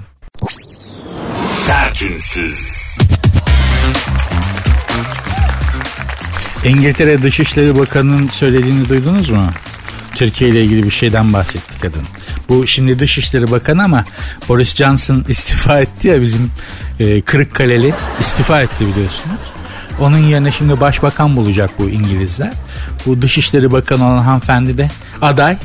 Sertünsüz. 1.46 2.84
İngiltere 6.64 7.22
Dışişleri 7.22 7.78
Bakanı'nın 7.78 8.28
söylediğini 8.28 8.88
duydunuz 8.88 9.30
mu? 9.30 9.50
Türkiye 10.14 10.50
ile 10.50 10.64
ilgili 10.64 10.82
bir 10.84 10.90
şeyden 10.90 11.32
bahsetti 11.32 11.80
kadın. 11.80 12.02
Bu 12.48 12.66
şimdi 12.66 12.98
Dışişleri 12.98 13.50
Bakanı 13.50 13.84
ama 13.84 14.04
Boris 14.48 14.76
Johnson 14.76 15.24
istifa 15.28 15.80
etti 15.80 16.08
ya 16.08 16.22
bizim 16.22 16.50
e, 17.00 17.20
Kırıkkaleli 17.20 17.94
istifa 18.20 18.62
etti 18.62 18.86
biliyorsunuz. 18.86 19.40
Onun 20.00 20.18
yerine 20.18 20.52
şimdi 20.52 20.80
başbakan 20.80 21.36
bulacak 21.36 21.70
bu 21.78 21.90
İngilizler. 21.90 22.52
Bu 23.06 23.22
Dışişleri 23.22 23.72
Bakanı 23.72 24.06
olan 24.06 24.18
hanımefendi 24.18 24.78
de 24.78 24.88
aday. 25.22 25.56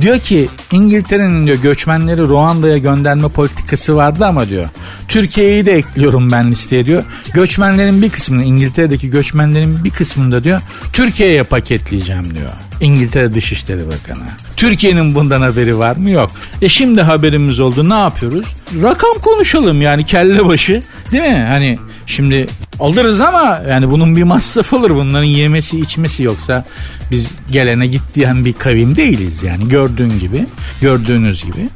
Diyor 0.00 0.18
ki 0.18 0.48
İngiltere'nin 0.72 1.46
diyor 1.46 1.56
göçmenleri 1.62 2.20
Ruanda'ya 2.20 2.78
gönderme 2.78 3.28
politikası 3.28 3.96
vardı 3.96 4.26
ama 4.26 4.48
diyor 4.48 4.64
Türkiye'yi 5.08 5.66
de 5.66 5.72
ekliyorum 5.72 6.30
ben 6.30 6.50
listeye 6.50 6.86
diyor. 6.86 7.04
Göçmenlerin 7.34 8.02
bir 8.02 8.10
kısmını 8.10 8.44
İngiltere'deki 8.44 9.10
göçmenlerin 9.10 9.84
bir 9.84 9.90
kısmını 9.90 10.32
da 10.32 10.44
diyor 10.44 10.60
Türkiye'ye 10.92 11.42
paketleyeceğim 11.42 12.34
diyor. 12.34 12.50
İngiltere 12.80 13.34
Dışişleri 13.34 13.86
Bakanı. 13.86 14.28
Türkiye'nin 14.62 15.14
bundan 15.14 15.40
haberi 15.40 15.78
var 15.78 15.96
mı? 15.96 16.10
Yok. 16.10 16.30
E 16.62 16.68
şimdi 16.68 17.02
haberimiz 17.02 17.60
oldu. 17.60 17.88
Ne 17.88 17.94
yapıyoruz? 17.94 18.46
Rakam 18.82 19.14
konuşalım 19.22 19.82
yani 19.82 20.06
kelle 20.06 20.46
başı. 20.46 20.82
Değil 21.12 21.22
mi? 21.22 21.46
Hani 21.50 21.78
şimdi 22.06 22.46
alırız 22.80 23.20
ama 23.20 23.62
yani 23.68 23.90
bunun 23.90 24.16
bir 24.16 24.22
masrafı 24.22 24.76
olur. 24.76 24.90
Bunların 24.90 25.24
yemesi 25.24 25.80
içmesi 25.80 26.22
yoksa 26.22 26.64
biz 27.10 27.30
gelene 27.50 27.86
git 27.86 28.02
diyen 28.14 28.44
bir 28.44 28.52
kavim 28.52 28.96
değiliz 28.96 29.42
yani. 29.42 29.68
Gördüğün 29.68 30.18
gibi, 30.18 30.46
gördüğünüz 30.80 31.44
gibi 31.44 31.68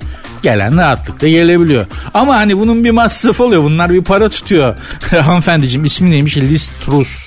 gelen 0.42 0.76
rahatlıkla 0.76 1.28
gelebiliyor. 1.28 1.86
Ama 2.14 2.36
hani 2.36 2.58
bunun 2.58 2.84
bir 2.84 2.90
masrafı 2.90 3.44
oluyor. 3.44 3.62
Bunlar 3.62 3.90
bir 3.90 4.02
para 4.02 4.28
tutuyor. 4.28 4.78
Hanımefendiciğim 5.10 5.84
ismi 5.84 6.10
neymiş? 6.10 6.36
Liz 6.36 6.70
Truss. 6.84 7.25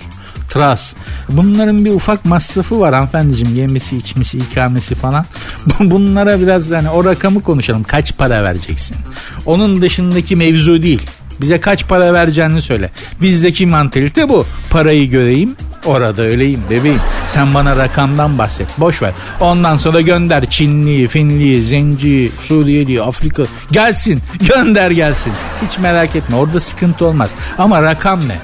Tras. 0.50 0.94
Bunların 1.30 1.86
bir 1.86 1.92
ufak 1.92 2.26
masrafı 2.26 2.80
var 2.80 2.94
hanımefendiciğim. 2.94 3.56
Yemesi, 3.56 3.98
içmesi, 3.98 4.38
ikamesi 4.38 4.96
falan. 4.96 5.26
Bunlara 5.80 6.42
biraz 6.42 6.70
yani 6.70 6.90
o 6.90 7.06
rakamı 7.06 7.42
konuşalım. 7.42 7.84
Kaç 7.84 8.18
para 8.18 8.44
vereceksin? 8.44 8.98
Onun 9.46 9.82
dışındaki 9.82 10.36
mevzu 10.36 10.84
değil. 10.84 11.02
Bize 11.42 11.62
kaç 11.62 11.88
para 11.88 12.14
vereceğini 12.14 12.62
söyle. 12.62 12.92
Bizdeki 13.22 13.66
mantalite 13.66 14.30
bu. 14.30 14.46
Parayı 14.70 15.10
göreyim, 15.10 15.56
Orada 15.86 16.22
öyleyim 16.22 16.62
bebeğim. 16.70 17.02
Sen 17.28 17.54
bana 17.54 17.78
rakamdan 17.78 18.38
bahset. 18.38 18.68
Boş 18.78 19.02
ver. 19.02 19.12
Ondan 19.40 19.78
sonra 19.78 20.02
gönder 20.02 20.50
Çinli, 20.50 21.08
Finli, 21.08 21.64
Zenci, 21.64 22.32
Suriyeli, 22.42 23.02
Afrika. 23.02 23.44
Gelsin. 23.72 24.22
Gönder 24.50 24.92
gelsin. 24.92 25.34
Hiç 25.68 25.78
merak 25.78 26.16
etme. 26.16 26.36
Orada 26.36 26.60
sıkıntı 26.60 27.06
olmaz. 27.06 27.30
Ama 27.58 27.82
rakam 27.82 28.20
ne? 28.28 28.40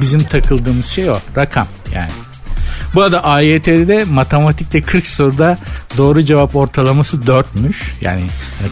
Bizim 0.00 0.24
takıldığımız 0.24 0.86
şey 0.86 1.10
o. 1.10 1.18
Rakam 1.36 1.66
yani. 1.94 2.10
Bu 2.94 3.02
arada 3.02 3.24
AYT'de 3.24 4.04
matematikte 4.04 4.82
40 4.82 5.06
soruda 5.06 5.58
doğru 5.98 6.22
cevap 6.22 6.56
ortalaması 6.56 7.16
4'müş. 7.16 7.76
Yani 8.00 8.22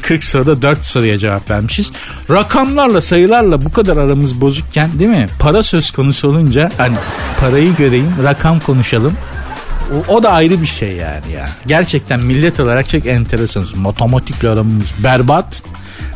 40 0.03 0.25
soruda 0.25 0.62
4 0.62 0.85
soruya 0.85 1.19
cevap 1.19 1.50
vermişiz. 1.50 1.93
Rakamlarla 2.31 3.00
sayılarla 3.00 3.62
bu 3.62 3.73
kadar 3.73 3.97
aramız 3.97 4.41
bozukken 4.41 4.99
değil 4.99 5.11
mi? 5.11 5.29
Para 5.39 5.62
söz 5.62 5.91
konusu 5.91 6.29
olunca 6.29 6.71
hani 6.79 6.97
parayı 7.41 7.77
göreyim 7.77 8.12
rakam 8.23 8.61
konuşalım. 8.61 9.17
O, 9.95 10.12
o 10.15 10.23
da 10.23 10.33
ayrı 10.33 10.62
bir 10.62 10.67
şey 10.67 10.93
yani 10.93 11.33
ya. 11.33 11.49
Gerçekten 11.67 12.21
millet 12.21 12.61
olarak 12.61 12.89
çok 12.89 13.07
enteresanız. 13.07 13.75
Matematikle 13.75 14.49
aramız 14.49 14.95
berbat. 15.05 15.62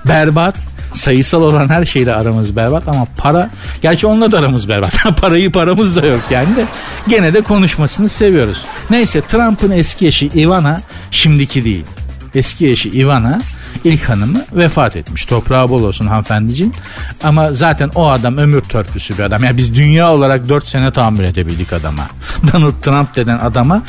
Berbat 0.09 0.55
sayısal 0.95 1.43
olan 1.43 1.69
her 1.69 1.85
şeyle 1.85 2.15
aramız 2.15 2.57
berbat 2.57 2.89
ama 2.89 3.07
para 3.17 3.51
gerçi 3.83 4.07
onunla 4.07 4.33
da 4.33 4.39
aramız 4.39 4.69
berbat. 4.69 4.93
Parayı 5.21 5.53
paramız 5.53 5.97
da 5.97 6.07
yok 6.07 6.21
yani 6.31 6.57
de 6.57 6.65
gene 7.09 7.35
de 7.35 7.41
konuşmasını 7.41 8.09
seviyoruz. 8.09 8.65
Neyse 8.91 9.21
Trump'ın 9.21 9.71
eski 9.71 10.07
eşi 10.07 10.27
Ivana 10.27 10.81
şimdiki 11.11 11.65
değil. 11.65 11.85
Eski 12.35 12.71
eşi 12.71 12.91
Ivana 12.91 13.41
ilk 13.85 14.09
hanımı 14.09 14.45
vefat 14.52 14.97
etmiş. 14.97 15.25
Toprağı 15.25 15.69
bol 15.69 15.83
olsun 15.83 16.07
hanımefendiciğim. 16.07 16.73
Ama 17.23 17.52
zaten 17.52 17.90
o 17.95 18.09
adam 18.11 18.37
ömür 18.37 18.61
törpüsü 18.61 19.19
bir 19.19 19.23
adam. 19.23 19.45
Yani 19.45 19.57
biz 19.57 19.75
dünya 19.75 20.12
olarak 20.12 20.49
4 20.49 20.66
sene 20.66 20.90
tahammül 20.90 21.25
edebildik 21.25 21.73
adama. 21.73 22.02
Donald 22.52 22.83
Trump 22.83 23.16
denen 23.16 23.38
adama 23.38 23.83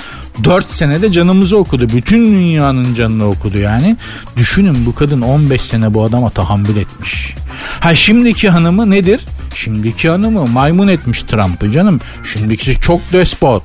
4 0.44 0.72
senede 0.72 1.12
canımızı 1.12 1.58
okudu. 1.58 1.90
Bütün 1.90 2.38
dünyanın 2.38 2.96
canını 2.96 3.30
okudu 3.30 3.58
yani. 3.58 3.98
Düşünün 4.38 4.86
bu 4.86 4.96
kadın 4.96 5.22
15 5.22 5.62
sene 5.62 5.94
bu 5.94 6.04
adama 6.04 6.30
tahammül 6.30 6.76
etmiş. 6.76 7.36
Ha 7.80 7.96
şimdiki 7.96 8.50
hanımı 8.50 8.92
nedir? 8.92 9.26
Şimdiki 9.56 10.10
hanımı 10.10 10.48
maymun 10.48 10.88
etmiş 10.88 11.22
Trump'ı 11.22 11.72
canım. 11.72 12.02
Şimdikisi 12.34 12.80
çok 12.80 13.14
despot. 13.14 13.64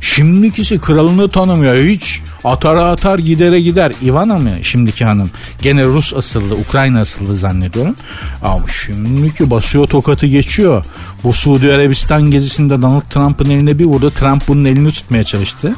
Şimdikisi 0.00 0.78
kralını 0.78 1.28
tanımıyor 1.28 1.76
hiç. 1.76 2.22
Atara 2.44 2.84
atar 2.84 3.18
gidere 3.18 3.60
gider. 3.60 3.92
Ivana 4.02 4.38
mı 4.38 4.50
şimdiki 4.62 5.04
hanım? 5.04 5.30
Gene 5.62 5.84
Rus 5.84 6.14
asıllı, 6.14 6.54
Ukrayna 6.54 6.98
asıllı 7.00 7.36
zannediyorum. 7.36 7.94
Ama 8.42 8.68
şimdiki 8.68 9.50
basıyor 9.50 9.86
tokatı 9.86 10.26
geçiyor. 10.26 10.84
Bu 11.24 11.32
Suudi 11.32 11.72
Arabistan 11.72 12.30
gezisinde 12.30 12.82
Donald 12.82 13.02
Trump'ın 13.10 13.50
eline 13.50 13.78
bir 13.78 13.84
vurdu. 13.84 14.10
Trump 14.10 14.48
bunun 14.48 14.64
elini 14.64 14.92
tutmaya 14.92 15.24
çalıştı. 15.24 15.74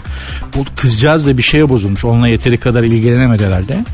Bu 0.57 0.65
kızcağız 0.77 1.27
da 1.27 1.39
bir 1.39 1.43
şeye 1.43 1.69
bozulmuş. 1.69 2.05
Onunla 2.05 2.29
yeteri 2.29 2.57
kadar 2.57 2.83
ilgilenemedi 2.83 3.47
herhalde. 3.47 3.85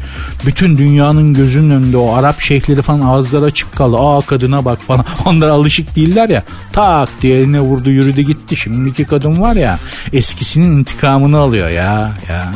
Bütün 0.47 0.79
dünyanın 0.79 1.35
gözünün 1.35 1.71
önünde 1.71 1.97
o 1.97 2.15
Arap 2.15 2.41
şeyhleri 2.41 2.83
falan 2.83 3.01
ağızları 3.01 3.45
açık 3.45 3.77
kaldı. 3.77 3.97
Aa 3.99 4.21
kadına 4.21 4.65
bak 4.65 4.83
falan. 4.83 5.05
Onlar 5.25 5.49
alışık 5.49 5.97
değiller 5.97 6.29
ya. 6.29 6.43
Tak 6.73 7.09
diye 7.23 7.39
eline 7.39 7.61
vurdu 7.61 7.91
yürüdü 7.91 8.21
gitti. 8.23 8.57
Şimdiki 8.57 9.05
kadın 9.05 9.41
var 9.41 9.57
ya 9.57 9.79
eskisinin 10.19 10.77
intikamını 10.77 11.39
alıyor 11.39 11.69
ya. 11.69 12.13
ya. 12.29 12.53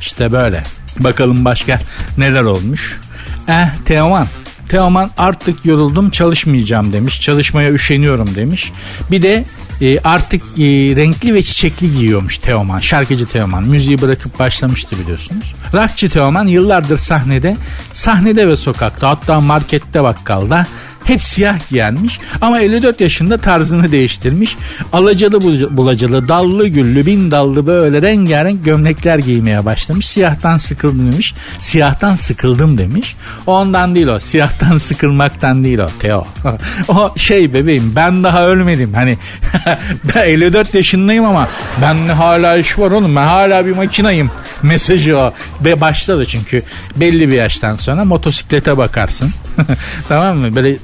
İşte 0.00 0.32
böyle. 0.32 0.62
Bakalım 0.98 1.44
başka 1.44 1.80
neler 2.18 2.42
olmuş. 2.42 3.00
Eh 3.48 3.68
Teoman 3.84 4.26
Teoman 4.68 5.10
artık 5.18 5.66
yoruldum 5.66 6.10
çalışmayacağım 6.10 6.92
demiş. 6.92 7.20
Çalışmaya 7.20 7.72
üşeniyorum 7.72 8.34
demiş. 8.34 8.72
Bir 9.10 9.22
de 9.22 9.44
e, 9.80 10.00
artık 10.00 10.42
e, 10.42 10.62
renkli 10.96 11.34
ve 11.34 11.42
çiçekli 11.42 11.92
giyiyormuş 11.92 12.38
Teoman. 12.38 12.78
Şarkıcı 12.78 13.26
Teoman. 13.26 13.62
Müziği 13.62 14.00
bırakıp 14.00 14.38
başlamıştı 14.38 14.96
biliyorsunuz. 15.02 15.54
Rockçı 15.74 16.10
Teoman 16.10 16.46
yıllardır 16.46 16.98
sahnede, 16.98 17.56
sahnede 17.92 18.48
ve 18.48 18.56
sokakta 18.56 19.08
hatta 19.08 19.40
markette 19.40 20.02
bakkalda 20.02 20.66
hep 21.04 21.22
siyah 21.22 21.58
giyinmiş 21.70 22.20
ama 22.40 22.60
54 22.60 23.00
yaşında 23.00 23.38
tarzını 23.38 23.92
değiştirmiş. 23.92 24.56
Alacalı 24.92 25.40
bulacalı, 25.76 26.28
dallı 26.28 26.68
güllü, 26.68 27.06
bin 27.06 27.30
dallı 27.30 27.66
böyle 27.66 28.02
rengarenk 28.02 28.64
gömlekler 28.64 29.18
giymeye 29.18 29.64
başlamış. 29.64 30.08
Siyahtan 30.08 30.56
sıkıldım 30.56 31.12
demiş. 31.12 31.34
Siyahtan 31.60 32.16
sıkıldım 32.16 32.78
demiş. 32.78 33.16
Ondan 33.46 33.94
değil 33.94 34.06
o. 34.06 34.18
Siyahtan 34.18 34.76
sıkılmaktan 34.76 35.64
değil 35.64 35.78
o 35.78 35.88
Teo. 35.98 36.26
o 36.88 37.14
şey 37.16 37.54
bebeğim 37.54 37.92
ben 37.96 38.24
daha 38.24 38.46
ölmedim. 38.46 38.94
Hani 38.94 39.18
ben 40.14 40.22
54 40.22 40.74
yaşındayım 40.74 41.24
ama 41.24 41.48
ben 41.82 42.08
hala 42.08 42.56
iş 42.56 42.78
var 42.78 42.90
oğlum. 42.90 43.16
Ben 43.16 43.26
hala 43.26 43.66
bir 43.66 43.76
makinayım. 43.76 44.30
Mesajı 44.62 45.18
o. 45.18 45.32
Ve 45.64 45.80
başladı 45.80 46.26
çünkü 46.26 46.62
belli 46.96 47.28
bir 47.28 47.34
yaştan 47.34 47.76
sonra 47.76 48.04
motosiklete 48.04 48.76
bakarsın. 48.76 49.30
tamam 50.08 50.36
mı? 50.36 50.56
Böyle 50.56 50.76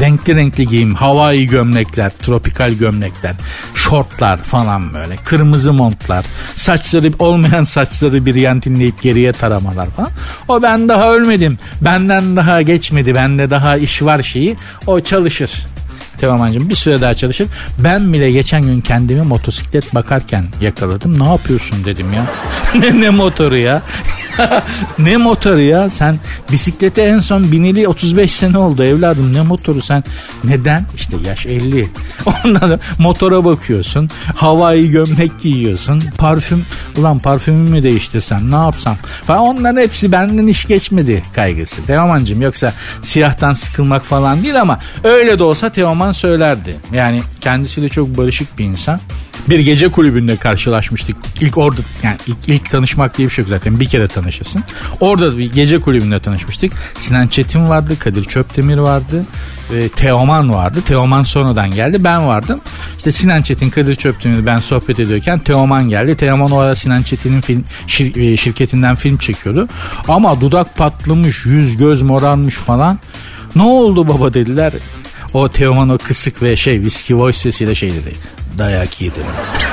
renkli 0.00 0.36
renkli 0.36 0.66
giyim, 0.66 0.94
havai 0.94 1.46
gömlekler, 1.46 2.10
tropikal 2.22 2.72
gömlekler, 2.72 3.34
şortlar 3.74 4.36
falan 4.36 4.94
böyle, 4.94 5.16
kırmızı 5.16 5.72
montlar, 5.72 6.24
saçları 6.54 7.12
olmayan 7.18 7.62
saçları 7.62 8.26
bir 8.26 8.34
yantinleyip 8.34 9.02
geriye 9.02 9.32
taramalar 9.32 9.90
falan. 9.90 10.10
O 10.48 10.62
ben 10.62 10.88
daha 10.88 11.14
ölmedim, 11.14 11.58
benden 11.80 12.36
daha 12.36 12.62
geçmedi, 12.62 13.14
bende 13.14 13.50
daha 13.50 13.76
iş 13.76 14.02
var 14.02 14.22
şeyi. 14.22 14.56
O 14.86 15.00
çalışır. 15.00 15.66
Teoman'cığım 16.20 16.68
bir 16.68 16.74
süre 16.74 17.00
daha 17.00 17.14
çalışır. 17.14 17.48
Ben 17.78 18.12
bile 18.12 18.30
geçen 18.30 18.62
gün 18.62 18.80
kendimi 18.80 19.22
motosiklet 19.22 19.94
bakarken 19.94 20.44
yakaladım. 20.60 21.20
Ne 21.20 21.24
yapıyorsun 21.24 21.84
dedim 21.84 22.12
ya. 22.12 22.26
ne, 22.80 23.00
ne 23.00 23.10
motoru 23.10 23.56
ya? 23.56 23.82
ne 24.98 25.16
motoru 25.16 25.60
ya? 25.60 25.90
Sen 25.90 26.18
bisiklete 26.52 27.02
en 27.02 27.18
son 27.18 27.52
bineli 27.52 27.88
35 27.88 28.32
sene 28.32 28.58
oldu 28.58 28.84
evladım. 28.84 29.32
Ne 29.34 29.42
motoru 29.42 29.82
sen? 29.82 30.04
Neden? 30.44 30.86
İşte 30.96 31.16
yaş 31.26 31.46
50. 31.46 31.88
Ondan 32.44 32.70
da 32.70 32.78
motora 32.98 33.44
bakıyorsun. 33.44 34.10
Havai 34.36 34.90
gömlek 34.90 35.40
giyiyorsun. 35.40 36.02
Parfüm. 36.18 36.66
Ulan 36.96 37.18
parfümümü 37.18 37.82
değiştirsem 37.82 38.50
ne 38.50 38.56
yapsam? 38.56 38.96
Falan 39.26 39.40
onların 39.40 39.80
hepsi 39.80 40.12
benden 40.12 40.46
iş 40.46 40.66
geçmedi 40.66 41.22
kaygısı. 41.34 41.86
Teoman'cığım 41.86 42.40
yoksa 42.40 42.72
siyahtan 43.02 43.52
sıkılmak 43.52 44.04
falan 44.04 44.42
değil 44.42 44.60
ama 44.60 44.78
öyle 45.04 45.38
de 45.38 45.44
olsa 45.44 45.70
Teoman 45.70 46.09
söylerdi. 46.12 46.76
Yani 46.92 47.22
kendisiyle 47.40 47.88
çok 47.88 48.16
barışık 48.16 48.58
bir 48.58 48.64
insan 48.64 49.00
bir 49.50 49.58
gece 49.58 49.88
kulübünde 49.88 50.36
karşılaşmıştık. 50.36 51.16
İlk 51.40 51.58
orada 51.58 51.80
yani 52.02 52.16
ilk, 52.26 52.36
ilk 52.46 52.70
tanışmak 52.70 53.18
diye 53.18 53.28
bir 53.28 53.32
şey 53.32 53.42
yok 53.42 53.48
zaten 53.48 53.80
bir 53.80 53.86
kere 53.86 54.08
tanışırsın. 54.08 54.62
Orada 55.00 55.38
bir 55.38 55.52
gece 55.52 55.78
kulübünde 55.78 56.18
tanışmıştık. 56.18 56.72
Sinan 56.98 57.28
Çetin 57.28 57.68
vardı, 57.68 57.98
Kadir 57.98 58.24
Çöptemir 58.24 58.78
vardı, 58.78 59.24
e, 59.74 59.88
Teoman 59.88 60.52
vardı. 60.52 60.82
Teoman 60.86 61.22
sonradan 61.22 61.70
geldi, 61.70 62.04
ben 62.04 62.26
vardım. 62.26 62.60
İşte 62.98 63.12
Sinan 63.12 63.42
Çetin, 63.42 63.70
Kadir 63.70 63.94
Çöptemir 63.94 64.46
ben 64.46 64.58
sohbet 64.58 65.00
ediyorken 65.00 65.38
Teoman 65.38 65.88
geldi. 65.88 66.16
Teoman 66.16 66.50
o 66.50 66.58
ara 66.58 66.76
Sinan 66.76 67.02
Çetin'in 67.02 67.40
film, 67.40 67.64
şir, 67.86 68.16
e, 68.16 68.36
şirketinden 68.36 68.96
film 68.96 69.18
çekiyordu. 69.18 69.68
Ama 70.08 70.40
dudak 70.40 70.76
patlamış, 70.76 71.46
yüz 71.46 71.76
göz 71.76 72.02
morarmış 72.02 72.54
falan. 72.54 72.98
Ne 73.56 73.62
oldu 73.62 74.08
baba 74.08 74.34
dediler. 74.34 74.72
O 75.34 75.48
Teoman 75.48 75.88
o 75.88 75.98
kısık 75.98 76.42
ve 76.42 76.56
şey 76.56 76.80
viski 76.80 77.16
voice 77.16 77.38
sesiyle 77.38 77.74
şey 77.74 77.92
dedi 77.92 78.12
dayak 78.58 79.00
yedim. 79.00 79.22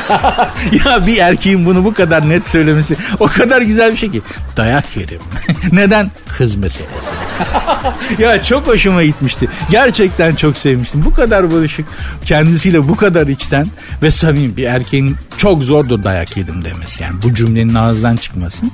ya 0.85 1.07
bir 1.07 1.17
erkeğin 1.17 1.65
bunu 1.65 1.85
bu 1.85 1.93
kadar 1.93 2.29
net 2.29 2.47
söylemesi 2.47 2.95
o 3.19 3.27
kadar 3.27 3.61
güzel 3.61 3.91
bir 3.91 3.97
şey 3.97 4.11
ki. 4.11 4.21
Dayak 4.57 4.97
yedim. 4.97 5.19
Neden? 5.71 6.11
Kız 6.37 6.55
meselesi. 6.55 7.13
ya 8.19 8.43
çok 8.43 8.67
hoşuma 8.67 9.03
gitmişti. 9.03 9.47
Gerçekten 9.71 10.35
çok 10.35 10.57
sevmiştim. 10.57 11.05
Bu 11.05 11.13
kadar 11.13 11.51
barışık, 11.51 11.85
kendisiyle 12.25 12.87
bu 12.87 12.95
kadar 12.95 13.27
içten 13.27 13.67
ve 14.01 14.11
samimi 14.11 14.57
bir 14.57 14.63
erkeğin 14.63 15.15
çok 15.37 15.63
zordur 15.63 16.03
dayak 16.03 16.37
yedim 16.37 16.65
demesi. 16.65 17.03
Yani 17.03 17.15
bu 17.23 17.33
cümlenin 17.33 17.75
ağızdan 17.75 18.15
çıkması 18.15 18.65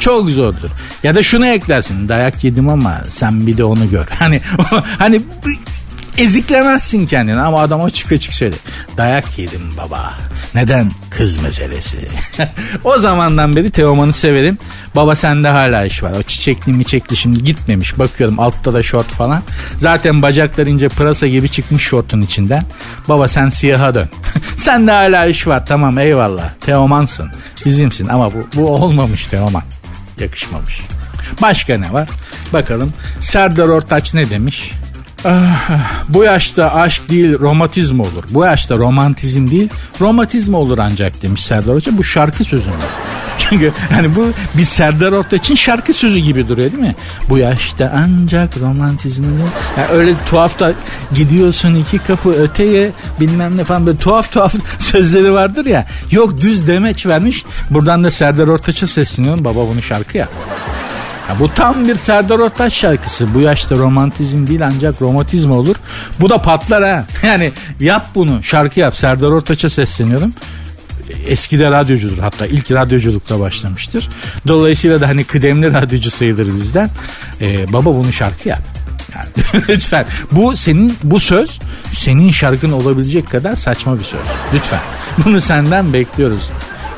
çok 0.00 0.30
zordur. 0.30 0.68
Ya 1.02 1.14
da 1.14 1.22
şunu 1.22 1.46
eklersin. 1.46 2.08
Dayak 2.08 2.44
yedim 2.44 2.68
ama 2.68 3.02
sen 3.08 3.46
bir 3.46 3.56
de 3.56 3.64
onu 3.64 3.90
gör. 3.90 4.06
Hani 4.18 4.40
hani 4.98 5.20
eziklemezsin 6.18 7.06
kendini 7.06 7.40
ama 7.40 7.60
adam 7.60 7.84
açık 7.84 8.12
açık 8.12 8.34
söyle. 8.34 8.56
Dayak 8.96 9.38
yedim 9.38 9.70
baba. 9.78 10.16
Neden? 10.54 10.90
Kız 11.10 11.42
meselesi. 11.42 12.08
o 12.84 12.98
zamandan 12.98 13.56
beri 13.56 13.70
Teoman'ı 13.70 14.12
severim. 14.12 14.58
Baba 14.96 15.14
sende 15.14 15.48
hala 15.48 15.84
iş 15.84 16.02
var. 16.02 16.12
O 16.20 16.22
çiçekli 16.22 16.72
miçekli 16.72 17.16
şimdi 17.16 17.44
gitmemiş. 17.44 17.98
Bakıyorum 17.98 18.40
altta 18.40 18.74
da 18.74 18.82
şort 18.82 19.06
falan. 19.06 19.42
Zaten 19.78 20.22
bacaklar 20.22 20.66
ince 20.66 20.88
pırasa 20.88 21.26
gibi 21.26 21.48
çıkmış 21.48 21.82
şortun 21.82 22.20
içinden. 22.20 22.64
Baba 23.08 23.28
sen 23.28 23.48
siyaha 23.48 23.94
dön. 23.94 24.08
sende 24.56 24.92
hala 24.92 25.26
iş 25.26 25.46
var 25.46 25.66
tamam 25.66 25.98
eyvallah. 25.98 26.50
Teoman'sın. 26.60 27.30
Bizimsin 27.64 28.08
ama 28.08 28.32
bu, 28.32 28.46
bu 28.54 28.74
olmamış 28.74 29.26
Teoman. 29.26 29.62
Yakışmamış. 30.20 30.80
Başka 31.42 31.78
ne 31.78 31.92
var? 31.92 32.08
Bakalım 32.52 32.92
Serdar 33.20 33.68
Ortaç 33.68 34.14
ne 34.14 34.30
demiş? 34.30 34.72
Bu 36.08 36.24
yaşta 36.24 36.74
aşk 36.74 37.10
değil 37.10 37.38
romatizm 37.38 38.00
olur. 38.00 38.24
Bu 38.30 38.44
yaşta 38.44 38.76
romantizm 38.76 39.50
değil 39.50 39.68
romatizm 40.00 40.54
olur 40.54 40.78
ancak 40.78 41.22
demiş 41.22 41.44
Serdar 41.44 41.74
Hoca. 41.74 41.98
Bu 41.98 42.04
şarkı 42.04 42.44
sözü 42.44 42.68
mü? 42.68 42.76
Çünkü 43.38 43.72
hani 43.90 44.14
bu 44.14 44.26
bir 44.54 44.64
Serdar 44.64 45.12
Ortaç'ın 45.12 45.54
şarkı 45.54 45.92
sözü 45.92 46.18
gibi 46.18 46.48
duruyor 46.48 46.72
değil 46.72 46.82
mi? 46.82 46.94
Bu 47.28 47.38
yaşta 47.38 47.92
ancak 47.96 48.58
romantizmini 48.60 49.40
yani 49.78 49.88
öyle 49.92 50.14
tuhaf 50.26 50.58
da 50.58 50.72
gidiyorsun 51.14 51.74
iki 51.74 51.98
kapı 51.98 52.30
öteye 52.30 52.92
bilmem 53.20 53.56
ne 53.56 53.64
falan 53.64 53.86
böyle 53.86 53.98
tuhaf 53.98 54.32
tuhaf 54.32 54.54
sözleri 54.78 55.32
vardır 55.32 55.66
ya. 55.66 55.86
Yok 56.10 56.40
düz 56.40 56.66
demeç 56.66 57.06
vermiş. 57.06 57.44
Buradan 57.70 58.04
da 58.04 58.10
Serdar 58.10 58.48
Ortaç'a 58.48 58.86
sesleniyorum. 58.86 59.44
Baba 59.44 59.68
bunu 59.68 59.82
şarkı 59.82 60.18
ya. 60.18 60.28
Ya 61.30 61.38
bu 61.38 61.54
tam 61.54 61.88
bir 61.88 61.94
Serdar 61.94 62.38
Ortaç 62.38 62.72
şarkısı. 62.72 63.34
Bu 63.34 63.40
yaşta 63.40 63.76
romantizm 63.76 64.46
değil 64.46 64.66
ancak 64.66 65.02
romantizm 65.02 65.50
olur. 65.50 65.76
Bu 66.20 66.30
da 66.30 66.38
patlar 66.42 66.84
ha. 66.84 67.04
Yani 67.22 67.52
yap 67.80 68.06
bunu. 68.14 68.42
Şarkı 68.42 68.80
yap. 68.80 68.96
Serdar 68.96 69.28
Ortaç'a 69.30 69.68
sesleniyorum 69.68 70.32
eskide 71.26 71.70
radyocudur 71.70 72.18
hatta 72.18 72.46
ilk 72.46 72.70
radyoculukta 72.70 73.40
başlamıştır. 73.40 74.08
Dolayısıyla 74.46 75.00
da 75.00 75.08
hani 75.08 75.24
kıdemli 75.24 75.72
radyocu 75.72 76.10
sayılır 76.10 76.54
bizden. 76.56 76.90
Ee, 77.40 77.72
baba 77.72 77.94
bunu 77.94 78.12
şarkı 78.12 78.48
yap. 78.48 78.62
Yani, 79.14 79.64
lütfen 79.68 80.06
bu 80.32 80.56
senin 80.56 80.96
bu 81.02 81.20
söz 81.20 81.58
senin 81.92 82.30
şarkın 82.30 82.72
olabilecek 82.72 83.30
kadar 83.30 83.56
saçma 83.56 83.98
bir 83.98 84.04
söz. 84.04 84.20
Lütfen 84.54 84.80
bunu 85.24 85.40
senden 85.40 85.92
bekliyoruz 85.92 86.50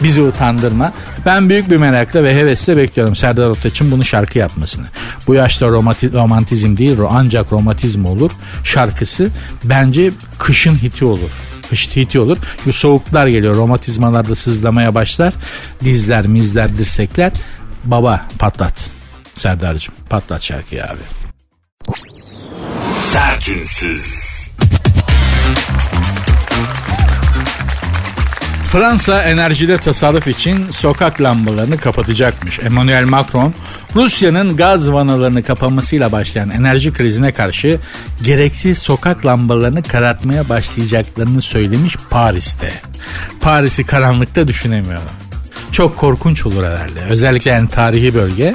bizi 0.02 0.22
utandırma. 0.22 0.92
Ben 1.26 1.48
büyük 1.48 1.70
bir 1.70 1.76
merakla 1.76 2.22
ve 2.22 2.36
hevesle 2.36 2.76
bekliyorum 2.76 3.16
Serdar 3.16 3.48
Ortaç'ın 3.48 3.90
bunu 3.90 4.04
şarkı 4.04 4.38
yapmasını. 4.38 4.86
Bu 5.26 5.34
yaşta 5.34 5.66
romati- 5.66 6.12
romantizm 6.12 6.76
değil 6.76 6.98
ancak 7.10 7.52
romantizm 7.52 8.04
olur 8.04 8.30
şarkısı 8.64 9.28
bence 9.64 10.10
kışın 10.38 10.74
hiti 10.74 11.04
olur 11.04 11.30
kış 11.72 11.96
hiti 11.96 12.20
olur. 12.20 12.36
Bu 12.66 12.72
soğuklar 12.72 13.26
geliyor. 13.26 13.56
Romatizmalarda 13.56 14.34
sızlamaya 14.34 14.94
başlar. 14.94 15.32
Dizler, 15.84 16.26
mizler, 16.26 16.78
dirsekler. 16.78 17.32
Baba 17.84 18.26
patlat. 18.38 18.90
Serdar'cığım 19.34 19.94
patlat 20.10 20.42
şarkıyı 20.42 20.84
abi. 20.84 21.00
Sertünsüz. 22.92 24.31
Fransa 28.72 29.22
enerjide 29.22 29.76
tasarruf 29.76 30.28
için 30.28 30.70
sokak 30.70 31.20
lambalarını 31.20 31.76
kapatacakmış. 31.76 32.58
Emmanuel 32.58 33.04
Macron 33.04 33.54
Rusya'nın 33.94 34.56
gaz 34.56 34.92
vanalarını 34.92 35.42
kapamasıyla 35.42 36.12
başlayan 36.12 36.50
enerji 36.50 36.92
krizine 36.92 37.32
karşı 37.32 37.78
gereksiz 38.22 38.78
sokak 38.78 39.26
lambalarını 39.26 39.82
karartmaya 39.82 40.48
başlayacaklarını 40.48 41.42
söylemiş 41.42 41.96
Paris'te. 42.10 42.72
Paris'i 43.40 43.86
karanlıkta 43.86 44.48
düşünemiyorum. 44.48 45.12
Çok 45.72 45.96
korkunç 45.96 46.46
olur 46.46 46.64
herhalde. 46.64 47.00
Özellikle 47.10 47.50
yani 47.50 47.68
tarihi 47.68 48.14
bölge 48.14 48.54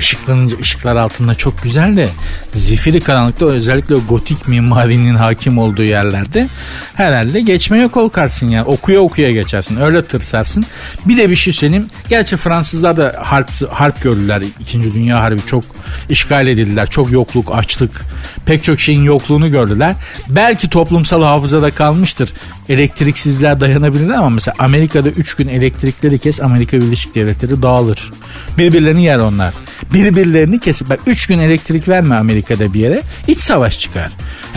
ışıklanınca 0.00 0.56
ışıklar 0.60 0.96
altında 0.96 1.34
çok 1.34 1.62
güzel 1.62 1.96
de 1.96 2.08
zifiri 2.54 3.00
karanlıkta 3.00 3.46
özellikle 3.46 3.94
o 3.94 4.00
gotik 4.08 4.48
mimarinin 4.48 5.14
hakim 5.14 5.58
olduğu 5.58 5.82
yerlerde 5.82 6.48
herhalde 6.94 7.40
geçmeye 7.40 7.88
korkarsın 7.88 8.48
yani 8.48 8.64
okuya 8.64 9.00
okuya 9.00 9.30
geçersin 9.32 9.80
öyle 9.80 10.04
tırsarsın. 10.04 10.64
Bir 11.04 11.16
de 11.16 11.30
bir 11.30 11.36
şey 11.36 11.52
söyleyeyim 11.52 11.86
gerçi 12.08 12.36
Fransızlar 12.36 12.96
da 12.96 13.16
harp, 13.22 13.70
harp 13.70 14.02
gördüler 14.02 14.42
İkinci 14.60 14.92
Dünya 14.92 15.20
Harbi 15.20 15.40
çok 15.46 15.64
işgal 16.08 16.48
edildiler 16.48 16.90
çok 16.90 17.10
yokluk 17.10 17.54
açlık 17.54 18.00
pek 18.46 18.64
çok 18.64 18.80
şeyin 18.80 19.02
yokluğunu 19.02 19.50
gördüler. 19.50 19.94
Belki 20.28 20.70
toplumsal 20.70 21.22
hafızada 21.22 21.70
kalmıştır 21.70 22.30
elektriksizler 22.68 23.60
dayanabilirler 23.60 24.14
ama 24.14 24.30
mesela 24.30 24.54
Amerika'da 24.58 25.08
3 25.08 25.34
gün 25.34 25.48
elektrikleri 25.48 26.18
kes 26.18 26.40
Amerika 26.40 26.80
Birleşik 26.80 27.14
Devletleri 27.14 27.62
dağılır. 27.62 28.12
Birbirlerini 28.58 29.04
yer 29.04 29.18
onlar 29.18 29.54
birbirlerini 29.92 30.60
kesip 30.60 30.90
bak 30.90 31.00
3 31.06 31.26
gün 31.26 31.38
elektrik 31.38 31.88
verme 31.88 32.14
Amerika'da 32.16 32.74
bir 32.74 32.80
yere 32.80 33.02
iç 33.28 33.40
savaş 33.40 33.78
çıkar. 33.78 34.10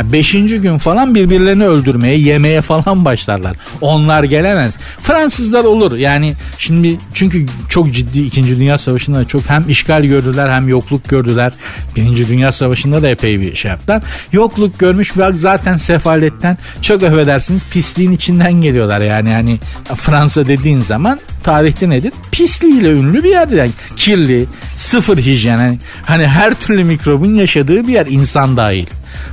5. 0.04 0.34
Yani 0.34 0.62
gün 0.62 0.78
falan 0.78 1.16
birbirlerini 1.16 1.66
öldürmeye 1.66 2.18
yemeye 2.18 2.62
falan 2.62 3.06
başlarlar. 3.06 3.58
Onlar 3.82 4.24
gelemez. 4.24 4.74
Fransızlar 5.02 5.64
olur 5.64 5.98
yani 5.98 6.34
şimdi 6.58 6.98
çünkü 7.14 7.46
çok 7.70 7.94
ciddi 7.94 8.20
2. 8.20 8.48
Dünya 8.48 8.78
Savaşı'nda 8.78 9.26
çok 9.26 9.50
hem 9.50 9.70
işgal 9.70 10.04
gördüler 10.04 10.50
hem 10.50 10.70
yokluk 10.70 11.10
gördüler. 11.10 11.54
1. 11.96 12.28
Dünya 12.28 12.52
Savaşı'nda 12.52 13.02
da 13.02 13.10
epey 13.10 13.42
bir 13.42 13.56
şey 13.56 13.72
yaptılar. 13.72 14.04
Yokluk 14.32 14.80
görmüş 14.80 15.18
bak 15.18 15.36
zaten 15.36 15.78
sefaletten 15.78 16.58
çok 16.82 17.04
affedersiniz 17.04 17.64
pisliğin 17.72 18.12
içinden 18.12 18.54
geliyorlar 18.54 19.02
yani 19.02 19.30
yani 19.30 19.60
Fransa 19.96 20.48
dediğin 20.48 20.82
zaman 20.82 21.20
tarihte 21.44 21.90
nedir? 21.90 22.14
Pisliğiyle 22.32 22.92
ünlü 22.92 23.24
bir 23.24 23.30
yerdir. 23.30 23.58
Yani 23.58 23.72
kirli, 23.96 24.46
sıfır 24.78 25.18
hijyen. 25.18 25.58
Hani, 25.58 25.80
hani 26.06 26.28
her 26.28 26.54
türlü 26.54 26.84
mikrobun 26.84 27.36
yaşadığı 27.36 27.88
bir 27.88 27.94
yer 27.94 28.06
insan 28.06 28.58
dahil. 28.58 28.86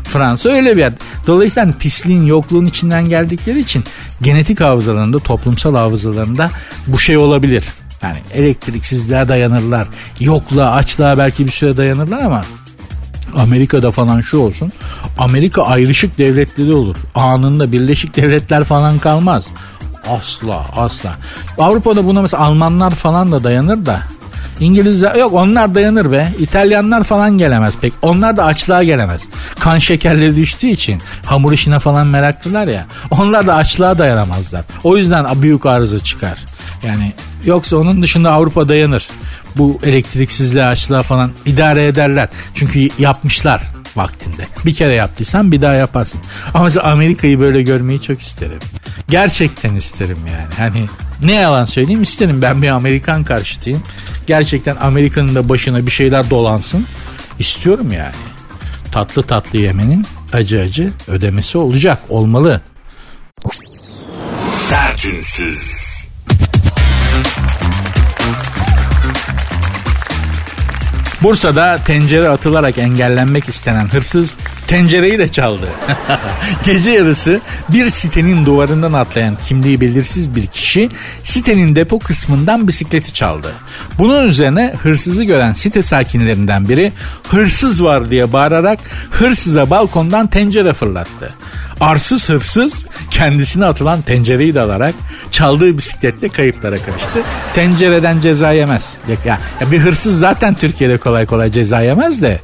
Fransa 0.05 0.49
öyle 0.49 0.77
bir 0.77 0.81
yer. 0.81 0.93
Dolayısıyla 1.27 1.73
pisliğin 1.79 2.27
yokluğun 2.27 2.67
içinden 2.67 3.09
geldikleri 3.09 3.59
için 3.59 3.85
genetik 4.23 4.61
hafızalarında, 4.61 5.19
toplumsal 5.19 5.75
hafızalarında 5.75 6.51
bu 6.87 6.99
şey 6.99 7.17
olabilir. 7.17 7.65
Yani 8.03 8.17
elektriksizliğe 8.35 9.29
dayanırlar. 9.29 9.89
Yokluğa, 10.21 10.71
açlığa 10.71 11.19
belki 11.19 11.47
bir 11.47 11.53
süre 11.53 11.77
dayanırlar 11.77 12.23
ama 12.23 12.45
Amerika'da 13.37 13.91
falan 13.91 14.21
şu 14.21 14.39
olsun. 14.39 14.73
Amerika 15.19 15.63
ayrışık 15.63 16.19
devletleri 16.19 16.73
olur. 16.73 16.97
Anında 17.15 17.73
Birleşik 17.73 18.17
Devletler 18.17 18.65
falan 18.65 18.99
kalmaz. 18.99 19.47
Asla 20.09 20.65
asla. 20.77 21.15
Avrupa'da 21.59 22.05
buna 22.05 22.23
mesela 22.23 22.43
Almanlar 22.43 22.91
falan 22.91 23.33
da 23.33 23.45
dayanır 23.45 23.87
da 23.87 24.03
İngilizler 24.61 25.15
yok 25.15 25.33
onlar 25.33 25.75
dayanır 25.75 26.13
be. 26.13 26.33
İtalyanlar 26.39 27.05
falan 27.05 27.39
gelemez 27.39 27.75
pek. 27.81 27.93
Onlar 28.03 28.37
da 28.37 28.45
açlığa 28.45 28.83
gelemez. 28.83 29.23
Kan 29.59 29.79
şekerleri 29.79 30.37
düştüğü 30.37 30.67
için 30.67 31.03
hamur 31.25 31.53
işine 31.53 31.79
falan 31.79 32.07
meraklılar 32.07 32.69
ya. 32.69 32.87
Onlar 33.11 33.47
da 33.47 33.55
açlığa 33.55 33.99
dayanamazlar. 33.99 34.65
O 34.85 34.97
yüzden 34.97 35.43
büyük 35.43 35.67
arıza 35.67 35.99
çıkar. 35.99 36.39
Yani 36.87 37.13
yoksa 37.45 37.77
onun 37.77 38.03
dışında 38.03 38.33
Avrupa 38.33 38.69
dayanır. 38.69 39.09
Bu 39.57 39.79
elektriksizliğe 39.83 40.65
açlığa 40.65 41.03
falan 41.03 41.31
idare 41.47 41.87
ederler. 41.87 42.29
Çünkü 42.55 42.89
yapmışlar 42.99 43.63
vaktinde. 43.97 44.47
Bir 44.67 44.75
kere 44.75 44.95
yaptıysan 44.95 45.53
bir 45.53 45.63
daha 45.63 45.75
yaparsın. 45.75 46.21
Ama 46.55 46.65
mesela 46.65 46.93
Amerika'yı 46.93 47.41
böyle 47.41 47.63
görmeyi 47.63 48.03
çok 48.03 48.21
isterim. 48.21 48.59
Gerçekten 49.09 49.75
isterim 49.75 50.19
yani. 50.33 50.55
Hani 50.57 50.89
ne 51.25 51.35
yalan 51.35 51.65
söyleyeyim 51.65 52.03
isterim. 52.03 52.43
Ben 52.43 52.63
bir 52.63 52.69
Amerikan 52.69 53.25
karşıtıyım. 53.25 53.83
Gerçekten 54.27 54.77
Amerika'nın 54.77 55.35
da 55.35 55.49
başına 55.49 55.87
bir 55.87 55.91
şeyler 55.91 56.31
dolansın. 56.31 56.87
istiyorum 57.39 57.93
yani. 57.93 58.15
Tatlı 58.93 59.23
tatlı 59.23 59.59
yemenin 59.59 60.07
acı 60.33 60.61
acı 60.61 60.93
ödemesi 61.09 61.59
olacak. 61.59 61.99
Olmalı. 62.09 62.61
Sertünsüz. 64.49 65.80
Bursa'da 71.23 71.79
tencere 71.85 72.29
atılarak 72.29 72.79
engellenmek 72.79 73.49
istenen 73.49 73.89
hırsız 73.89 74.37
tencereyi 74.71 75.19
de 75.19 75.29
çaldı. 75.29 75.69
Gece 76.65 76.91
yarısı 76.91 77.41
bir 77.69 77.91
sitenin 77.91 78.47
duvarından 78.47 78.93
atlayan 78.93 79.37
kimliği 79.49 79.81
belirsiz 79.81 80.37
bir 80.37 80.47
kişi 80.47 80.89
sitenin 81.25 81.77
depo 81.77 81.99
kısmından 81.99 82.69
bisikleti 82.69 83.15
çaldı. 83.15 83.53
Bunun 83.99 84.27
üzerine 84.27 84.75
hırsızı 84.83 85.25
gören 85.25 85.53
site 85.53 85.83
sakinlerinden 85.83 86.69
biri 86.69 86.93
hırsız 87.29 87.85
var 87.85 88.11
diye 88.11 88.33
bağırarak 88.33 88.79
hırsıza 89.11 89.71
balkondan 89.71 90.27
tencere 90.27 90.73
fırlattı. 90.73 91.35
Arsız 91.81 92.29
hırsız 92.29 92.87
kendisine 93.11 93.65
atılan 93.65 94.03
tencereyi 94.03 94.55
de 94.55 94.61
alarak 94.61 94.95
çaldığı 95.31 95.79
bisikletle 95.79 96.29
kayıplara 96.29 96.77
karıştı. 96.77 97.23
Tencereden 97.55 98.21
ceza 98.21 98.53
yemez. 98.53 98.93
Ya, 99.25 99.39
ya 99.61 99.71
bir 99.73 99.79
hırsız 99.79 100.19
zaten 100.19 100.55
Türkiye'de 100.55 100.99
kolay 100.99 101.27
kolay 101.27 101.51
ceza 101.51 101.81
yemez 101.81 102.23
de 102.23 102.41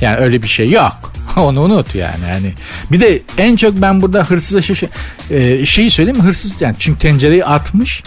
yani 0.00 0.16
öyle 0.16 0.42
bir 0.42 0.48
şey 0.48 0.70
yok. 0.70 1.12
Onu 1.36 1.60
unut 1.60 1.94
yani. 1.94 2.28
yani. 2.28 2.52
Bir 2.92 3.00
de 3.00 3.22
en 3.38 3.56
çok 3.56 3.82
ben 3.82 4.02
burada 4.02 4.24
hırsıza 4.24 4.62
şey, 4.62 4.88
e, 5.30 5.66
şeyi 5.66 5.90
söyleyeyim 5.90 6.18
mi? 6.18 6.24
Hırsız 6.24 6.60
yani 6.60 6.76
çünkü 6.78 6.98
tencereyi 6.98 7.44
atmış 7.44 8.02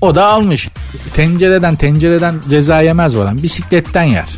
o 0.00 0.14
da 0.14 0.26
almış. 0.26 0.68
Tencereden 1.14 1.74
tencereden 1.76 2.34
ceza 2.50 2.80
yemez 2.80 3.16
o 3.16 3.20
adam. 3.20 3.42
Bisikletten 3.42 4.02
yer. 4.02 4.28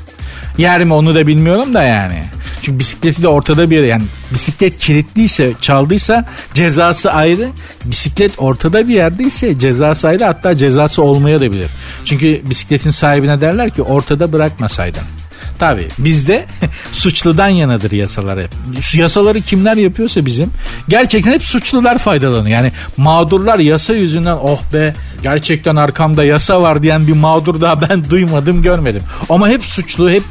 Yer 0.58 0.84
mi 0.84 0.94
onu 0.94 1.14
da 1.14 1.26
bilmiyorum 1.26 1.74
da 1.74 1.82
yani. 1.82 2.22
Çünkü 2.62 2.78
bisikleti 2.78 3.22
de 3.22 3.28
ortada 3.28 3.70
bir 3.70 3.82
yani 3.82 4.02
bisiklet 4.34 4.78
kilitliyse 4.78 5.52
çaldıysa 5.60 6.24
cezası 6.54 7.12
ayrı. 7.12 7.48
Bisiklet 7.84 8.32
ortada 8.38 8.88
bir 8.88 8.94
yerdeyse 8.94 9.58
cezası 9.58 10.08
ayrı 10.08 10.24
hatta 10.24 10.56
cezası 10.56 11.02
olmaya 11.02 11.40
da 11.40 11.52
bilir. 11.52 11.70
Çünkü 12.04 12.40
bisikletin 12.44 12.90
sahibine 12.90 13.40
derler 13.40 13.70
ki 13.70 13.82
ortada 13.82 14.32
bırakmasaydın. 14.32 15.19
Tabi 15.58 15.88
bizde 15.98 16.46
suçludan 16.92 17.48
yanadır 17.48 17.92
yasalar 17.92 18.40
hep. 18.40 18.50
Yasaları 18.94 19.40
kimler 19.40 19.76
yapıyorsa 19.76 20.26
bizim 20.26 20.50
gerçekten 20.88 21.32
hep 21.32 21.42
suçlular 21.42 21.98
faydalanıyor. 21.98 22.56
Yani 22.56 22.72
mağdurlar 22.96 23.58
yasa 23.58 23.94
yüzünden 23.94 24.36
oh 24.42 24.60
be 24.72 24.94
gerçekten 25.22 25.76
arkamda 25.76 26.24
yasa 26.24 26.62
var 26.62 26.82
diyen 26.82 27.06
bir 27.06 27.12
mağdur 27.12 27.60
daha 27.60 27.80
ben 27.90 28.10
duymadım 28.10 28.62
görmedim. 28.62 29.02
Ama 29.30 29.48
hep 29.48 29.64
suçlu 29.64 30.10
hep 30.10 30.22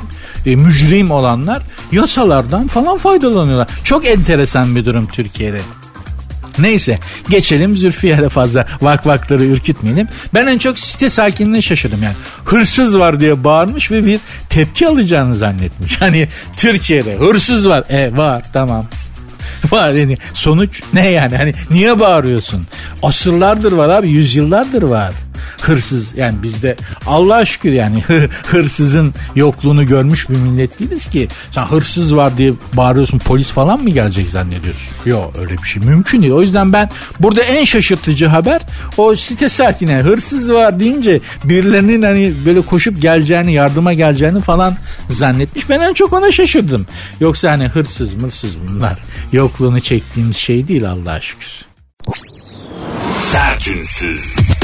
e, 0.46 0.56
mücrim 0.56 1.12
olanlar 1.12 1.62
yasalardan 1.92 2.68
falan 2.68 2.98
faydalanıyorlar. 2.98 3.68
Çok 3.84 4.08
enteresan 4.08 4.76
bir 4.76 4.86
durum 4.86 5.08
Türkiye'de. 5.08 5.62
Neyse 6.60 7.00
geçelim 7.30 7.74
Zülfiyar'a 7.74 8.30
fazla 8.30 8.66
vak 8.82 9.08
vakları 9.08 9.44
ürkütmeyelim. 9.46 10.08
Ben 10.34 10.48
en 10.48 10.58
çok 10.58 10.80
site 10.80 11.10
sakinliğine 11.10 11.62
şaşırdım 11.62 12.04
yani. 12.04 12.16
Hırsız 12.46 13.00
var 13.00 13.20
diye 13.20 13.44
bağırmış 13.44 13.92
ve 13.92 14.06
bir 14.06 14.20
tepki 14.50 14.88
alacağını 14.88 15.36
zannetmiş. 15.36 16.02
Hani 16.10 16.28
Türkiye'de 16.58 17.18
hırsız 17.18 17.70
var. 17.70 17.84
E 17.90 18.18
var 18.18 18.44
tamam 18.54 18.86
var 19.72 19.94
yani 19.94 20.18
sonuç 20.34 20.82
ne 20.94 21.10
yani 21.10 21.38
hani 21.38 21.54
niye 21.70 22.00
bağırıyorsun 22.00 22.68
asırlardır 23.04 23.72
var 23.72 23.90
abi 23.90 24.10
yüzyıllardır 24.10 24.84
var 24.84 25.14
hırsız 25.62 26.18
yani 26.18 26.44
bizde 26.44 26.76
Allah'a 27.08 27.46
şükür 27.46 27.74
yani 27.74 28.02
hırsızın 28.48 29.14
yokluğunu 29.36 29.88
görmüş 29.88 30.30
bir 30.30 30.36
millet 30.36 30.80
değiliz 30.80 31.10
ki 31.10 31.28
sen 31.52 31.64
hırsız 31.64 32.16
var 32.16 32.38
diye 32.38 32.52
bağırıyorsun 32.74 33.20
polis 33.20 33.52
falan 33.52 33.84
mı 33.84 33.90
gelecek 33.90 34.30
zannediyorsun? 34.30 34.90
Yok 35.06 35.34
öyle 35.40 35.58
bir 35.58 35.68
şey 35.68 35.82
mümkün 35.84 36.22
değil. 36.22 36.34
O 36.34 36.42
yüzden 36.42 36.74
ben 36.74 36.90
burada 37.20 37.42
en 37.42 37.64
şaşırtıcı 37.64 38.28
haber 38.28 38.62
o 38.98 39.16
site 39.16 39.50
sakine 39.50 39.96
hırsız 39.96 40.52
var 40.52 40.80
deyince 40.80 41.20
birilerinin 41.44 42.02
hani 42.02 42.34
böyle 42.46 42.62
koşup 42.62 43.02
geleceğini 43.02 43.54
yardıma 43.54 43.94
geleceğini 43.94 44.42
falan 44.42 44.78
zannetmiş. 45.10 45.70
Ben 45.70 45.80
en 45.80 45.94
çok 45.94 46.14
ona 46.14 46.32
şaşırdım. 46.32 46.88
Yoksa 47.20 47.52
hani 47.52 47.68
hırsız 47.68 48.14
mırsız 48.14 48.52
bunlar 48.68 49.00
yokluğunu 49.32 49.82
çektiğimiz 49.82 50.38
şey 50.38 50.68
değil 50.68 50.90
Allah'a 50.90 51.22
şükür. 51.22 51.50
Sertünsüz. 53.12 54.59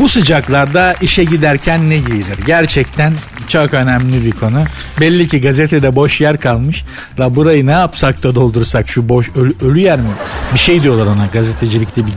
Bu 0.00 0.08
sıcaklarda 0.08 0.94
işe 1.00 1.24
giderken 1.24 1.90
ne 1.90 1.98
giyilir? 1.98 2.38
Gerçekten 2.46 3.12
Çok 3.52 3.74
önemli 3.74 4.24
bir 4.24 4.32
konu. 4.32 4.62
Belli 5.00 5.28
ki 5.28 5.40
gazetede 5.40 5.96
boş 5.96 6.20
yer 6.20 6.40
kalmış. 6.40 6.84
La 7.20 7.34
burayı 7.34 7.66
ne 7.66 7.70
yapsak 7.70 8.22
da 8.22 8.34
doldursak 8.34 8.88
şu 8.88 9.08
boş 9.08 9.30
ölü, 9.36 9.54
ölü 9.62 9.80
yer 9.80 9.98
mi? 9.98 10.08
Bir 10.54 10.58
şey 10.58 10.82
diyorlar 10.82 11.06
ona 11.06 11.26
gazetecilikte 11.26 12.06
bir 12.06 12.12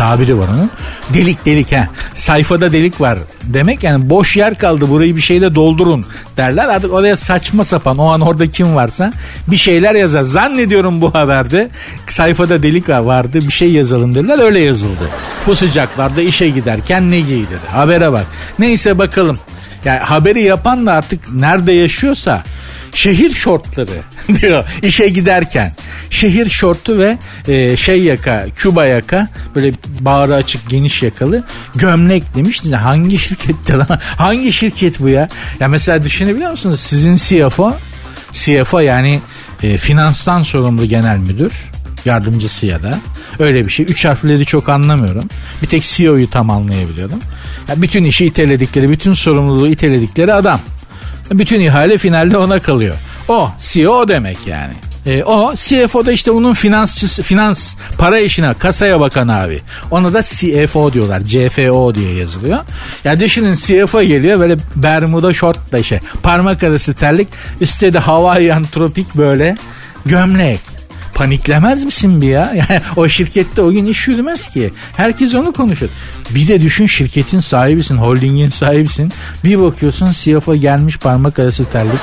tabiri 0.00 0.38
var 0.38 0.48
onun. 0.48 0.70
Delik 1.14 1.46
delik 1.46 1.72
ha. 1.72 1.88
Sayfada 2.14 2.72
delik 2.72 3.00
var 3.00 3.18
demek 3.42 3.82
yani 3.82 4.10
boş 4.10 4.36
yer 4.36 4.58
kaldı 4.58 4.88
burayı 4.90 5.16
bir 5.16 5.20
şeyle 5.20 5.54
doldurun 5.54 6.06
derler. 6.36 6.68
Artık 6.68 6.92
oraya 6.92 7.16
saçma 7.16 7.64
sapan 7.64 7.98
o 7.98 8.06
an 8.06 8.20
orada 8.20 8.46
kim 8.46 8.74
varsa 8.74 9.12
bir 9.46 9.56
şeyler 9.56 9.94
yazar. 9.94 10.22
Zannediyorum 10.22 11.00
bu 11.00 11.14
haberde 11.14 11.70
sayfada 12.08 12.62
delik 12.62 12.88
vardı 12.88 13.38
bir 13.48 13.52
şey 13.52 13.72
yazalım 13.72 14.14
dediler 14.14 14.38
öyle 14.38 14.60
yazıldı. 14.60 15.08
Bu 15.46 15.56
sıcaklarda 15.56 16.22
işe 16.22 16.48
giderken 16.48 17.10
ne 17.10 17.20
giydir 17.20 17.58
habere 17.72 18.12
bak. 18.12 18.26
Neyse 18.58 18.98
bakalım. 18.98 19.38
Yani 19.84 19.98
haberi 19.98 20.42
yapan 20.42 20.86
da 20.86 20.92
artık 20.92 21.32
nerede 21.32 21.72
yaşıyorsa 21.72 22.42
şehir 22.94 23.30
şortları 23.30 23.90
diyor 24.40 24.64
işe 24.82 25.08
giderken. 25.08 25.72
Şehir 26.10 26.50
şortu 26.50 26.98
ve 26.98 27.18
e, 27.48 27.76
şey 27.76 28.02
yaka, 28.02 28.46
Küba 28.56 28.86
yaka 28.86 29.28
böyle 29.54 29.72
bağrı 30.00 30.34
açık 30.34 30.68
geniş 30.68 31.02
yakalı 31.02 31.44
gömlek 31.74 32.34
demiş. 32.34 32.62
Hangi 32.64 33.18
şirkette 33.18 33.74
lan? 33.74 33.86
Hangi 34.00 34.52
şirket 34.52 35.00
bu 35.00 35.08
ya? 35.08 35.28
Ya 35.60 35.68
mesela 35.68 36.02
düşünebiliyor 36.02 36.50
musunuz? 36.50 36.80
Sizin 36.80 37.16
CFO 37.16 37.76
CFO 38.32 38.80
yani 38.80 39.20
e, 39.62 39.78
finanstan 39.78 40.42
sorumlu 40.42 40.86
genel 40.86 41.18
müdür 41.18 41.52
yardımcısı 42.04 42.66
ya 42.66 42.82
da 42.82 42.98
öyle 43.38 43.66
bir 43.66 43.70
şey. 43.70 43.86
Üç 43.88 44.04
harfleri 44.04 44.46
çok 44.46 44.68
anlamıyorum. 44.68 45.24
Bir 45.62 45.66
tek 45.66 45.82
CEO'yu 45.82 46.30
tam 46.30 46.50
anlayabiliyorum. 46.50 47.20
Ya 47.68 47.82
bütün 47.82 48.04
işi 48.04 48.26
iteledikleri, 48.26 48.90
bütün 48.90 49.14
sorumluluğu 49.14 49.68
iteledikleri 49.68 50.34
adam. 50.34 50.60
Bütün 51.30 51.60
ihale 51.60 51.98
finalde 51.98 52.36
ona 52.36 52.60
kalıyor. 52.60 52.94
O 53.28 53.50
CEO 53.58 54.08
demek 54.08 54.38
yani. 54.46 54.72
E, 55.06 55.24
o 55.24 55.54
CFO 55.54 56.06
da 56.06 56.12
işte 56.12 56.30
onun 56.30 56.54
finansçısı, 56.54 57.22
finans 57.22 57.74
para 57.98 58.18
işine 58.18 58.54
kasaya 58.54 59.00
bakan 59.00 59.28
abi. 59.28 59.62
Ona 59.90 60.12
da 60.12 60.22
CFO 60.22 60.92
diyorlar. 60.92 61.20
CFO 61.20 61.94
diye 61.94 62.14
yazılıyor. 62.14 62.58
Ya 63.04 63.20
düşünün 63.20 63.54
CFO 63.54 64.02
geliyor 64.02 64.40
böyle 64.40 64.56
bermuda 64.76 65.34
şortla 65.34 65.78
işte 65.78 66.00
parmak 66.22 66.62
arası 66.62 66.94
terlik 66.94 67.28
üstte 67.60 67.92
de 67.92 67.98
Hawaiian 67.98 68.64
tropik 68.64 69.14
böyle 69.14 69.56
gömlek 70.06 70.60
paniklemez 71.20 71.84
misin 71.84 72.20
bir 72.20 72.28
ya? 72.28 72.52
Yani 72.56 72.82
o 72.96 73.08
şirkette 73.08 73.62
o 73.62 73.70
gün 73.70 73.86
iş 73.86 74.08
yürümez 74.08 74.48
ki. 74.48 74.72
Herkes 74.96 75.34
onu 75.34 75.52
konuşur. 75.52 75.88
Bir 76.30 76.48
de 76.48 76.60
düşün 76.60 76.86
şirketin 76.86 77.40
sahibisin, 77.40 77.96
holdingin 77.96 78.48
sahibisin. 78.48 79.12
Bir 79.44 79.60
bakıyorsun 79.60 80.10
CFO 80.10 80.54
gelmiş 80.54 80.98
parmak 80.98 81.38
arası 81.38 81.64
terlik. 81.64 82.00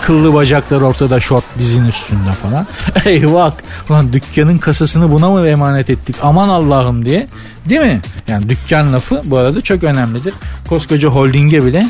Kıllı 0.00 0.34
bacaklar 0.34 0.80
ortada 0.80 1.20
şort 1.20 1.44
dizin 1.58 1.84
üstünde 1.84 2.32
falan. 2.42 2.66
Eyvah 3.04 3.52
ulan 3.90 4.12
dükkanın 4.12 4.58
kasasını 4.58 5.10
buna 5.10 5.30
mı 5.30 5.48
emanet 5.48 5.90
ettik 5.90 6.16
aman 6.22 6.48
Allah'ım 6.48 7.04
diye. 7.04 7.28
Değil 7.68 7.80
mi? 7.80 8.00
Yani 8.28 8.48
dükkan 8.48 8.92
lafı 8.92 9.22
bu 9.24 9.36
arada 9.36 9.62
çok 9.62 9.84
önemlidir. 9.84 10.34
Koskoca 10.68 11.08
holdinge 11.08 11.64
bile 11.64 11.86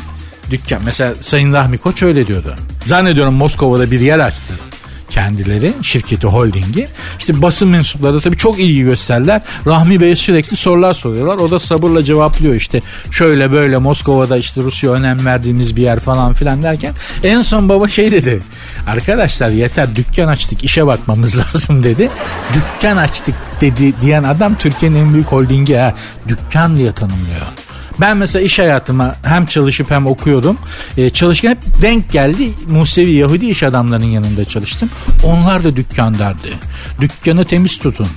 dükkan. 0.49 0.81
Mesela 0.85 1.15
Sayın 1.15 1.53
Rahmi 1.53 1.77
Koç 1.77 2.03
öyle 2.03 2.27
diyordu. 2.27 2.55
Zannediyorum 2.85 3.33
Moskova'da 3.33 3.91
bir 3.91 3.99
yer 3.99 4.19
açtı 4.19 4.70
kendileri 5.11 5.73
şirketi 5.81 6.27
holdingi. 6.27 6.87
İşte 7.19 7.41
basın 7.41 7.69
mensupları 7.69 8.13
da 8.13 8.19
tabii 8.19 8.37
çok 8.37 8.59
ilgi 8.59 8.83
gösterler. 8.83 9.41
Rahmi 9.67 10.01
Bey'e 10.01 10.15
sürekli 10.15 10.57
sorular 10.57 10.93
soruyorlar. 10.93 11.35
O 11.35 11.51
da 11.51 11.59
sabırla 11.59 12.03
cevaplıyor 12.03 12.55
işte 12.55 12.79
şöyle 13.11 13.51
böyle 13.51 13.77
Moskova'da 13.77 14.37
işte 14.37 14.61
Rusya 14.61 14.91
önem 14.91 15.25
verdiğimiz 15.25 15.75
bir 15.75 15.81
yer 15.81 15.99
falan 15.99 16.33
filan 16.33 16.63
derken 16.63 16.93
en 17.23 17.41
son 17.41 17.69
baba 17.69 17.87
şey 17.87 18.11
dedi. 18.11 18.41
Arkadaşlar 18.87 19.49
yeter 19.49 19.95
dükkan 19.95 20.27
açtık 20.27 20.63
işe 20.63 20.87
bakmamız 20.87 21.37
lazım 21.39 21.83
dedi. 21.83 22.09
Dükkan 22.53 22.97
açtık 22.97 23.35
dedi 23.61 24.01
diyen 24.01 24.23
adam 24.23 24.55
Türkiye'nin 24.55 24.95
en 24.95 25.13
büyük 25.13 25.27
holdingi 25.27 25.75
ha. 25.75 25.95
Dükkan 26.27 26.77
diye 26.77 26.91
tanımlıyor. 26.91 27.70
Ben 28.01 28.17
mesela 28.17 28.45
iş 28.45 28.59
hayatıma 28.59 29.15
hem 29.23 29.45
çalışıp 29.45 29.91
hem 29.91 30.07
okuyordum. 30.07 30.57
Ee, 30.97 31.09
çalışırken 31.09 31.49
hep 31.49 31.81
denk 31.81 32.11
geldi. 32.11 32.51
Musevi 32.67 33.11
Yahudi 33.11 33.45
iş 33.45 33.63
adamlarının 33.63 34.05
yanında 34.05 34.45
çalıştım. 34.45 34.89
Onlar 35.23 35.63
da 35.63 35.75
dükkan 35.75 36.19
derdi. 36.19 36.53
Dükkanı 37.01 37.45
temiz 37.45 37.77
tutun. 37.77 38.07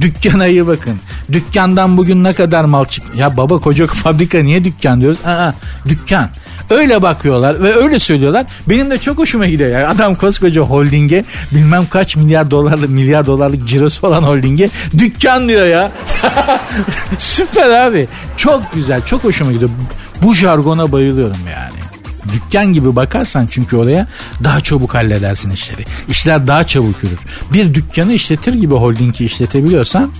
Dükkana 0.00 0.46
iyi 0.46 0.66
bakın. 0.66 0.96
Dükkandan 1.32 1.96
bugün 1.96 2.24
ne 2.24 2.32
kadar 2.32 2.64
mal 2.64 2.84
çık... 2.84 3.04
Ya 3.16 3.36
baba 3.36 3.58
koca 3.58 3.86
fabrika 3.86 4.38
niye 4.38 4.64
dükkan 4.64 5.00
diyoruz? 5.00 5.18
Aa, 5.26 5.52
dükkan. 5.88 6.28
Öyle 6.70 7.02
bakıyorlar 7.02 7.62
ve 7.62 7.74
öyle 7.74 7.98
söylüyorlar. 7.98 8.46
Benim 8.68 8.90
de 8.90 8.98
çok 8.98 9.18
hoşuma 9.18 9.46
gidiyor. 9.46 9.70
Yani 9.70 9.86
adam 9.86 10.14
koskoca 10.14 10.60
holdinge 10.60 11.24
bilmem 11.52 11.86
kaç 11.90 12.16
milyar 12.16 12.50
dolarlık 12.50 12.90
milyar 12.90 13.26
dolarlık 13.26 13.68
cirosu 13.68 14.06
olan 14.06 14.22
holdinge 14.22 14.70
dükkan 14.98 15.48
diyor 15.48 15.66
ya. 15.66 15.90
Süper 17.18 17.70
abi. 17.70 18.08
Çok 18.36 18.72
güzel. 18.72 19.04
Çok 19.04 19.24
hoşuma 19.24 19.52
gidiyor. 19.52 19.70
Bu 20.22 20.34
jargona 20.34 20.92
bayılıyorum 20.92 21.36
yani. 21.50 21.89
Dükkan 22.32 22.72
gibi 22.72 22.96
bakarsan 22.96 23.46
çünkü 23.46 23.76
oraya 23.76 24.06
daha 24.44 24.60
çabuk 24.60 24.94
halledersin 24.94 25.50
işleri. 25.50 25.84
İşler 26.08 26.46
daha 26.46 26.66
çabuk 26.66 27.04
yürür. 27.04 27.18
Bir 27.52 27.74
dükkanı 27.74 28.12
işletir 28.12 28.54
gibi 28.54 28.74
holdingi 28.74 29.24
işletebiliyorsan 29.24 30.10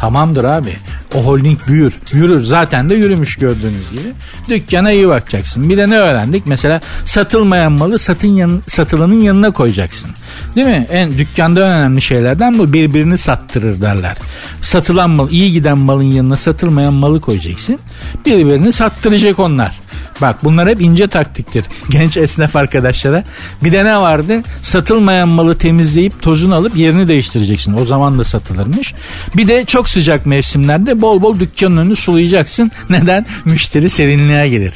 Tamamdır 0.00 0.44
abi. 0.44 0.76
O 1.14 1.24
holding 1.24 1.58
büyür. 1.68 1.94
Yürür. 2.12 2.44
Zaten 2.44 2.90
de 2.90 2.94
yürümüş 2.94 3.36
gördüğünüz 3.36 3.90
gibi. 3.90 4.12
Dükkana 4.48 4.92
iyi 4.92 5.08
bakacaksın. 5.08 5.68
Bir 5.68 5.76
de 5.76 5.90
ne 5.90 5.98
öğrendik? 5.98 6.46
Mesela 6.46 6.80
satılmayan 7.04 7.72
malı 7.72 7.98
satın 7.98 8.28
yan, 8.28 8.62
satılanın 8.66 9.20
yanına 9.20 9.50
koyacaksın. 9.50 10.10
Değil 10.56 10.66
mi? 10.66 10.86
En 10.90 11.18
dükkanda 11.18 11.60
önemli 11.60 12.02
şeylerden 12.02 12.58
bu. 12.58 12.72
Birbirini 12.72 13.18
sattırır 13.18 13.80
derler. 13.80 14.16
Satılan 14.62 15.10
mal, 15.10 15.30
iyi 15.30 15.52
giden 15.52 15.78
malın 15.78 16.02
yanına 16.02 16.36
satılmayan 16.36 16.94
malı 16.94 17.20
koyacaksın. 17.20 17.78
Birbirini 18.26 18.72
sattıracak 18.72 19.38
onlar. 19.38 19.80
Bak 20.20 20.44
bunlar 20.44 20.68
hep 20.68 20.80
ince 20.80 21.06
taktiktir. 21.06 21.64
Genç 21.90 22.16
esnaf 22.16 22.56
arkadaşlara. 22.56 23.24
Bir 23.64 23.72
de 23.72 23.84
ne 23.84 23.96
vardı? 23.96 24.42
Satılmayan 24.62 25.28
malı 25.28 25.58
temizleyip 25.58 26.22
tozunu 26.22 26.54
alıp 26.54 26.76
yerini 26.76 27.08
değiştireceksin. 27.08 27.76
O 27.82 27.84
zaman 27.84 28.18
da 28.18 28.24
satılırmış. 28.24 28.94
Bir 29.36 29.48
de 29.48 29.64
çok 29.64 29.88
sıcak 29.88 30.26
mevsimlerde 30.26 31.00
bol 31.00 31.22
bol 31.22 31.40
dükkanın 31.40 31.76
önünü 31.76 31.96
sulayacaksın. 31.96 32.70
Neden? 32.90 33.26
Müşteri 33.44 33.90
serinliğe 33.90 34.48
gelir. 34.48 34.72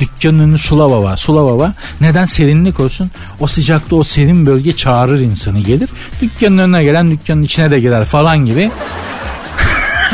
Dükkanın 0.00 0.38
önünü 0.38 0.58
sula 0.58 0.90
baba, 0.90 1.16
sula 1.16 1.44
baba. 1.44 1.72
Neden 2.00 2.24
serinlik 2.24 2.80
olsun? 2.80 3.10
O 3.40 3.46
sıcakta 3.46 3.96
o 3.96 4.04
serin 4.04 4.46
bölge 4.46 4.76
çağırır 4.76 5.20
insanı 5.20 5.60
gelir. 5.60 5.88
Dükkanın 6.22 6.58
önüne 6.58 6.84
gelen 6.84 7.10
dükkanın 7.10 7.42
içine 7.42 7.70
de 7.70 7.80
girer 7.80 8.04
falan 8.04 8.46
gibi. 8.46 8.70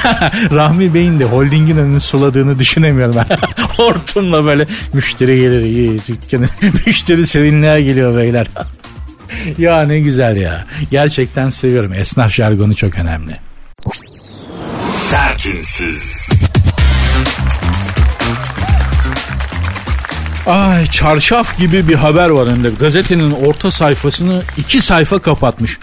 Rahmi 0.52 0.94
Bey'in 0.94 1.20
de 1.20 1.24
holdingin 1.24 1.76
önünü 1.76 2.00
suladığını 2.00 2.58
düşünemiyorum. 2.58 3.14
Hortumla 3.76 4.44
böyle 4.44 4.66
müşteri 4.92 5.36
gelir. 5.40 5.62
iyi 5.62 6.00
dükkanı. 6.08 6.46
müşteri 6.86 7.26
serinliğe 7.26 7.80
geliyor 7.80 8.16
beyler. 8.16 8.46
ya 9.58 9.82
ne 9.82 10.00
güzel 10.00 10.36
ya. 10.36 10.66
Gerçekten 10.90 11.50
seviyorum. 11.50 11.92
Esnaf 11.92 12.32
jargonu 12.32 12.74
çok 12.74 12.98
önemli. 12.98 13.36
Sertünsüz. 14.90 16.28
Ay 20.46 20.86
çarşaf 20.86 21.58
gibi 21.58 21.88
bir 21.88 21.94
haber 21.94 22.28
var 22.30 22.46
önünde. 22.46 22.70
Gazetenin 22.80 23.30
orta 23.30 23.70
sayfasını 23.70 24.42
iki 24.56 24.82
sayfa 24.82 25.18
kapatmış 25.18 25.78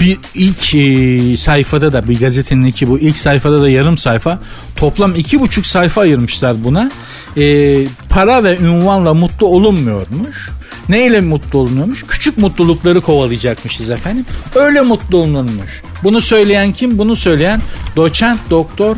bir 0.00 0.18
ilk 0.34 0.74
e, 0.74 1.36
sayfada 1.36 1.92
da 1.92 2.08
bir 2.08 2.20
gazetenin 2.20 2.66
iki 2.66 2.88
bu 2.88 2.98
ilk 2.98 3.16
sayfada 3.16 3.62
da 3.62 3.68
yarım 3.68 3.98
sayfa. 3.98 4.38
Toplam 4.76 5.14
iki 5.14 5.40
buçuk 5.40 5.66
sayfa 5.66 6.00
ayırmışlar 6.00 6.64
buna. 6.64 6.90
E, 7.36 7.86
para 8.08 8.44
ve 8.44 8.58
ünvanla 8.58 9.14
mutlu 9.14 9.46
olunmuyormuş. 9.46 10.50
Neyle 10.88 11.20
mutlu 11.20 11.58
olunuyormuş 11.58 12.04
küçük 12.08 12.38
mutlulukları 12.38 13.00
kovalayacakmışız 13.00 13.90
efendim. 13.90 14.24
Öyle 14.54 14.80
mutlu 14.80 15.18
olunurmuş 15.18 15.82
bunu 16.02 16.20
söyleyen 16.20 16.72
kim? 16.72 16.98
Bunu 16.98 17.16
söyleyen 17.16 17.60
doçent 17.96 18.40
doktor 18.50 18.96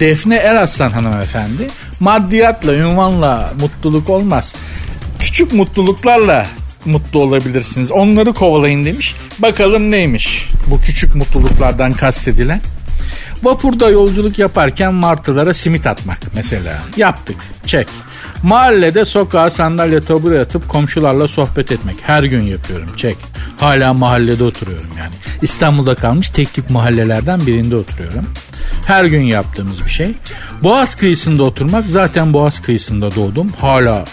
Defne 0.00 0.36
Eraslan 0.36 0.90
hanımefendi. 0.90 1.68
Maddiyatla 2.00 2.74
ünvanla 2.74 3.52
mutluluk 3.60 4.10
olmaz. 4.10 4.54
Küçük 5.20 5.52
mutluluklarla 5.52 6.46
mutlu 6.86 7.20
olabilirsiniz. 7.20 7.90
Onları 7.90 8.32
kovalayın 8.32 8.84
demiş. 8.84 9.14
Bakalım 9.38 9.90
neymiş 9.90 10.48
bu 10.66 10.80
küçük 10.80 11.14
mutluluklardan 11.14 11.92
kastedilen. 11.92 12.60
Vapurda 13.42 13.90
yolculuk 13.90 14.38
yaparken 14.38 14.94
martılara 14.94 15.54
simit 15.54 15.86
atmak 15.86 16.18
mesela. 16.34 16.78
Yaptık. 16.96 17.36
Çek. 17.66 17.86
Mahallede 18.42 19.04
sokağa 19.04 19.50
sandalye 19.50 20.00
tabure 20.00 20.40
atıp 20.40 20.68
komşularla 20.68 21.28
sohbet 21.28 21.72
etmek. 21.72 21.96
Her 22.02 22.22
gün 22.22 22.46
yapıyorum. 22.46 22.88
Çek. 22.96 23.16
Hala 23.60 23.94
mahallede 23.94 24.44
oturuyorum 24.44 24.90
yani. 24.98 25.14
İstanbul'da 25.42 25.94
kalmış 25.94 26.30
tek 26.30 26.70
mahallelerden 26.70 27.46
birinde 27.46 27.76
oturuyorum. 27.76 28.26
Her 28.86 29.04
gün 29.04 29.20
yaptığımız 29.20 29.84
bir 29.84 29.90
şey. 29.90 30.14
Boğaz 30.62 30.94
kıyısında 30.94 31.42
oturmak 31.42 31.84
zaten 31.88 32.32
Boğaz 32.32 32.60
kıyısında 32.60 33.14
doğdum. 33.14 33.52
Hala 33.60 34.04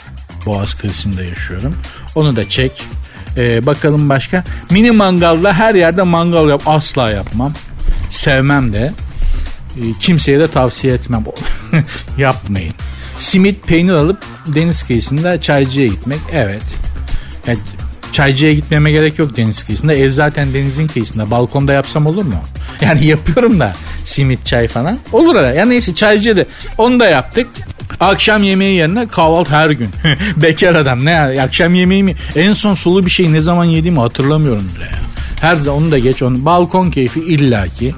Boğaz 0.46 0.74
kıyısında 0.74 1.24
yaşıyorum. 1.24 1.76
Onu 2.16 2.36
da 2.36 2.50
çek. 2.50 2.84
Ee, 3.38 3.66
bakalım 3.66 4.10
başka. 4.10 4.44
Mini 4.70 4.92
mangalda 4.92 5.54
her 5.54 5.76
yerde 5.76 6.04
mangal 6.04 6.50
yap. 6.50 6.62
Asla 6.66 7.10
yapmam. 7.10 7.54
Sevmem 8.10 8.74
de. 8.74 8.92
Ee, 9.78 9.82
kimseye 10.00 10.40
de 10.40 10.48
tavsiye 10.48 10.94
etmem. 10.94 11.24
Yapmayın. 12.18 12.74
Simit 13.18 13.68
peynir 13.68 13.94
alıp 13.94 14.18
deniz 14.48 14.84
kıyısında 14.84 15.42
çaycıya 15.42 15.88
gitmek. 15.88 16.20
Evet. 16.34 16.64
Yani 17.48 17.60
çaycıya 18.14 18.54
gitmeme 18.54 18.92
gerek 18.92 19.20
yok 19.20 19.38
deniz 19.38 19.64
kıyısında. 19.66 19.94
Ev 19.94 20.10
zaten 20.10 20.54
denizin 20.54 20.88
kıyısında. 20.88 21.32
Balkonda 21.32 21.74
yapsam 21.74 22.06
olur 22.06 22.26
mu? 22.26 22.36
Yani 22.82 23.06
yapıyorum 23.06 23.60
da 23.60 23.74
simit 24.04 24.46
çay 24.46 24.68
falan. 24.68 24.98
Olur 25.12 25.36
da. 25.36 25.54
Ya 25.54 25.66
neyse 25.66 25.96
çaycıya 25.96 26.38
da 26.38 26.46
onu 26.78 27.00
da 27.00 27.08
yaptık. 27.10 27.48
Akşam 28.00 28.44
yemeği 28.44 28.78
yerine 28.78 29.08
kahvaltı 29.08 29.52
her 29.52 29.70
gün. 29.70 29.90
Bekar 30.36 30.76
adam 30.76 31.06
ne? 31.06 31.42
Akşam 31.42 31.74
yemeği 31.74 32.04
mi? 32.04 32.16
En 32.36 32.54
son 32.54 32.76
sulu 32.76 33.06
bir 33.06 33.12
şey 33.12 33.34
ne 33.34 33.42
zaman 33.42 33.66
yediğimi 33.66 34.00
hatırlamıyorum 34.00 34.72
bile 34.76 34.84
ya. 34.84 35.00
Her 35.42 35.56
zaman 35.56 35.84
onu 35.84 35.92
da 35.92 36.00
geç 36.00 36.22
onu. 36.22 36.46
Balkon 36.46 36.92
keyfi 36.92 37.20
illaki. 37.20 37.96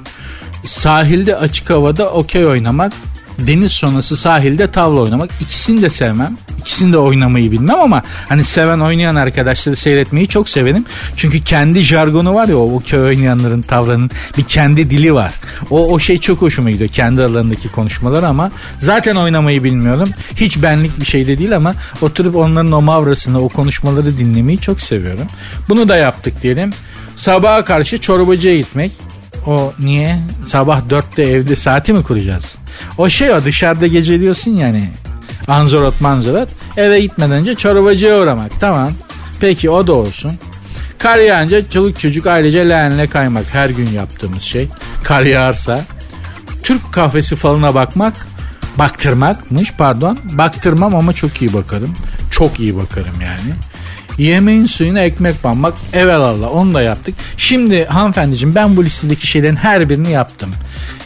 Sahilde 0.66 1.36
açık 1.36 1.70
havada 1.70 2.10
okey 2.10 2.46
oynamak 2.46 2.92
deniz 3.38 3.72
sonrası 3.72 4.16
sahilde 4.16 4.70
tavla 4.70 5.00
oynamak. 5.00 5.30
İkisini 5.40 5.82
de 5.82 5.90
sevmem. 5.90 6.36
İkisini 6.58 6.92
de 6.92 6.98
oynamayı 6.98 7.50
bilmem 7.52 7.80
ama 7.80 8.02
hani 8.28 8.44
seven 8.44 8.80
oynayan 8.80 9.16
arkadaşları 9.16 9.76
seyretmeyi 9.76 10.28
çok 10.28 10.48
severim. 10.48 10.84
Çünkü 11.16 11.44
kendi 11.44 11.82
jargonu 11.82 12.34
var 12.34 12.48
ya 12.48 12.58
o, 12.58 12.76
o 12.76 12.80
köy 12.80 13.00
oynayanların 13.00 13.62
tavlanın 13.62 14.10
bir 14.38 14.42
kendi 14.42 14.90
dili 14.90 15.14
var. 15.14 15.32
O, 15.70 15.92
o 15.92 15.98
şey 15.98 16.18
çok 16.18 16.42
hoşuma 16.42 16.70
gidiyor 16.70 16.90
kendi 16.90 17.22
aralarındaki 17.22 17.68
konuşmalar 17.68 18.22
ama 18.22 18.50
zaten 18.78 19.16
oynamayı 19.16 19.64
bilmiyorum. 19.64 20.08
Hiç 20.36 20.62
benlik 20.62 21.00
bir 21.00 21.06
şey 21.06 21.26
de 21.26 21.38
değil 21.38 21.56
ama 21.56 21.74
oturup 22.02 22.36
onların 22.36 22.72
o 22.72 22.82
mavrasını 22.82 23.40
o 23.40 23.48
konuşmaları 23.48 24.18
dinlemeyi 24.18 24.58
çok 24.58 24.80
seviyorum. 24.80 25.26
Bunu 25.68 25.88
da 25.88 25.96
yaptık 25.96 26.42
diyelim. 26.42 26.70
Sabaha 27.16 27.64
karşı 27.64 27.98
çorbacıya 27.98 28.56
gitmek. 28.56 28.92
O 29.46 29.72
niye? 29.78 30.20
Sabah 30.48 30.90
dörtte 30.90 31.22
evde 31.22 31.56
saati 31.56 31.92
mi 31.92 32.02
kuracağız? 32.02 32.44
O 32.98 33.08
şey 33.08 33.32
o 33.32 33.44
dışarıda 33.44 33.86
geceliyorsun 33.86 34.50
yani. 34.50 34.90
Anzorot 35.48 36.00
manzorot. 36.00 36.48
Eve 36.76 37.00
gitmeden 37.00 37.30
önce 37.32 37.54
çorbacıya 37.54 38.20
uğramak. 38.20 38.60
Tamam. 38.60 38.90
Peki 39.40 39.70
o 39.70 39.86
da 39.86 39.92
olsun. 39.92 40.32
Kar 40.98 41.18
yağınca 41.18 41.70
çoluk 41.70 42.00
çocuk 42.00 42.26
ailece 42.26 42.68
leğenle 42.68 43.06
kaymak. 43.06 43.44
Her 43.54 43.70
gün 43.70 43.90
yaptığımız 43.90 44.42
şey. 44.42 44.68
Kar 45.02 45.22
yağarsa. 45.22 45.84
Türk 46.62 46.92
kahvesi 46.92 47.36
falına 47.36 47.74
bakmak. 47.74 48.14
Baktırmakmış 48.78 49.72
pardon. 49.72 50.18
Baktırmam 50.24 50.94
ama 50.94 51.12
çok 51.12 51.42
iyi 51.42 51.52
bakarım. 51.52 51.94
Çok 52.30 52.60
iyi 52.60 52.76
bakarım 52.76 53.20
yani. 53.22 53.54
Yemeğin 54.18 54.66
suyuna 54.66 55.00
ekmek 55.00 55.44
banmak 55.44 55.74
evelallah 55.92 56.54
onu 56.54 56.74
da 56.74 56.82
yaptık. 56.82 57.14
Şimdi 57.36 57.84
hanımefendiciğim 57.84 58.54
ben 58.54 58.76
bu 58.76 58.84
listedeki 58.84 59.26
şeylerin 59.26 59.56
her 59.56 59.88
birini 59.88 60.10
yaptım. 60.10 60.50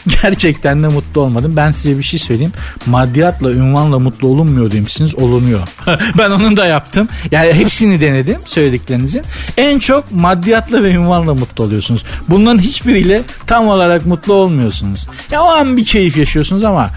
Gerçekten 0.21 0.83
de 0.83 0.87
mutlu 0.87 1.21
olmadım. 1.21 1.55
Ben 1.55 1.71
size 1.71 1.97
bir 1.97 2.03
şey 2.03 2.19
söyleyeyim. 2.19 2.53
Maddiyatla, 2.85 3.51
ünvanla 3.51 3.99
mutlu 3.99 4.27
olunmuyor 4.27 4.71
demişsiniz. 4.71 5.15
Olunuyor. 5.15 5.59
ben 6.17 6.31
onun 6.31 6.57
da 6.57 6.65
yaptım. 6.65 7.07
Yani 7.31 7.53
hepsini 7.53 8.01
denedim 8.01 8.37
söylediklerinizin. 8.45 9.21
En 9.57 9.79
çok 9.79 10.11
maddiyatla 10.11 10.83
ve 10.83 10.91
ünvanla 10.91 11.33
mutlu 11.33 11.63
oluyorsunuz. 11.63 12.03
Bunların 12.29 12.59
hiçbiriyle 12.59 13.21
tam 13.47 13.67
olarak 13.67 14.05
mutlu 14.05 14.33
olmuyorsunuz. 14.33 15.07
Ya 15.31 15.41
o 15.41 15.45
an 15.45 15.77
bir 15.77 15.85
keyif 15.85 16.17
yaşıyorsunuz 16.17 16.63
ama 16.63 16.89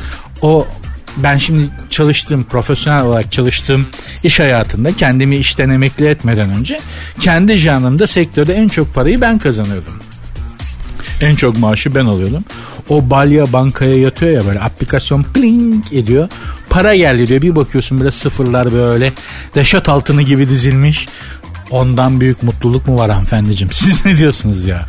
o 0.43 0.67
ben 1.17 1.39
şimdi 1.39 1.71
çalıştığım 1.91 2.45
profesyonel 2.45 3.05
olarak 3.05 3.33
çalıştığım 3.33 3.87
iş 4.25 4.41
hayatında 4.41 4.93
kendimi 4.93 5.37
işten 5.37 5.71
emekli 5.71 6.07
etmeden 6.07 6.51
önce 6.51 6.81
kendi 7.21 7.57
janrımda 7.57 8.07
sektörde 8.07 8.55
en 8.55 8.69
çok 8.69 8.95
parayı 8.95 9.21
ben 9.21 9.39
kazanıyordum. 9.39 9.95
En 11.21 11.35
çok 11.35 11.59
maaşı 11.59 11.95
ben 11.95 12.05
alıyordum. 12.05 12.45
O 12.89 13.11
balya 13.11 13.53
bankaya 13.53 13.99
yatıyor 13.99 14.33
ya 14.33 14.47
böyle 14.47 14.61
aplikasyon 14.61 15.23
pling 15.23 15.93
ediyor. 15.93 16.29
Para 16.71 16.95
geldi 16.95 17.43
Bir 17.43 17.57
bakıyorsun 17.57 17.99
böyle 17.99 18.11
sıfırlar 18.11 18.73
böyle 18.73 19.13
reşat 19.57 19.89
altını 19.89 20.23
gibi 20.23 20.49
dizilmiş. 20.49 21.09
Ondan 21.71 22.21
büyük 22.21 22.43
mutluluk 22.43 22.89
mu 22.89 22.99
var 22.99 23.11
hanımefendiciğim? 23.11 23.73
Siz 23.73 24.05
ne 24.05 24.19
diyorsunuz 24.19 24.67
ya? 24.67 24.87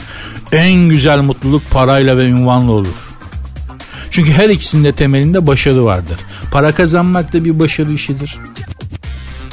En 0.51 0.73
güzel 0.73 1.19
mutluluk 1.19 1.71
parayla 1.71 2.17
ve 2.17 2.25
ünvanla 2.25 2.71
olur. 2.71 3.14
Çünkü 4.15 4.33
her 4.33 4.49
ikisinde 4.49 4.91
temelinde 4.91 5.47
başarı 5.47 5.85
vardır. 5.85 6.19
Para 6.51 6.71
kazanmak 6.71 7.33
da 7.33 7.45
bir 7.45 7.59
başarı 7.59 7.91
işidir. 7.91 8.37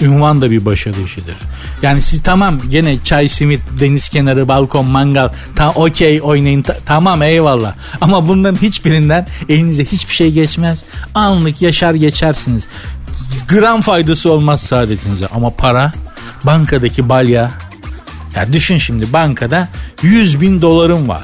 Ünvan 0.01 0.43
da 0.43 0.51
bir 0.51 0.65
başarı 0.65 1.01
işidir. 1.01 1.35
Yani 1.83 2.03
siz 2.03 2.23
tamam 2.23 2.59
gene 2.71 2.97
çay, 3.05 3.29
simit, 3.29 3.61
deniz 3.81 4.09
kenarı, 4.09 4.49
balkon, 4.49 4.87
mangal 4.87 5.29
tam 5.57 5.73
okey 5.75 6.21
oynayın 6.23 6.63
ta- 6.63 6.79
tamam 6.87 7.23
eyvallah. 7.23 7.75
Ama 8.01 8.29
bunların 8.29 8.63
hiçbirinden 8.63 9.27
elinize 9.49 9.85
hiçbir 9.85 10.15
şey 10.15 10.33
geçmez. 10.33 10.83
Anlık 11.15 11.63
yaşar 11.63 11.95
geçersiniz. 11.95 12.63
Gram 13.49 13.81
faydası 13.81 14.33
olmaz 14.33 14.61
saadetinize 14.61 15.27
ama 15.27 15.51
para 15.51 15.93
bankadaki 16.45 17.09
balya 17.09 17.51
ya 18.37 18.53
düşün 18.53 18.79
şimdi 18.79 19.13
bankada 19.13 19.69
100 20.03 20.41
bin 20.41 20.63
dolarım 20.63 21.09
var. 21.09 21.23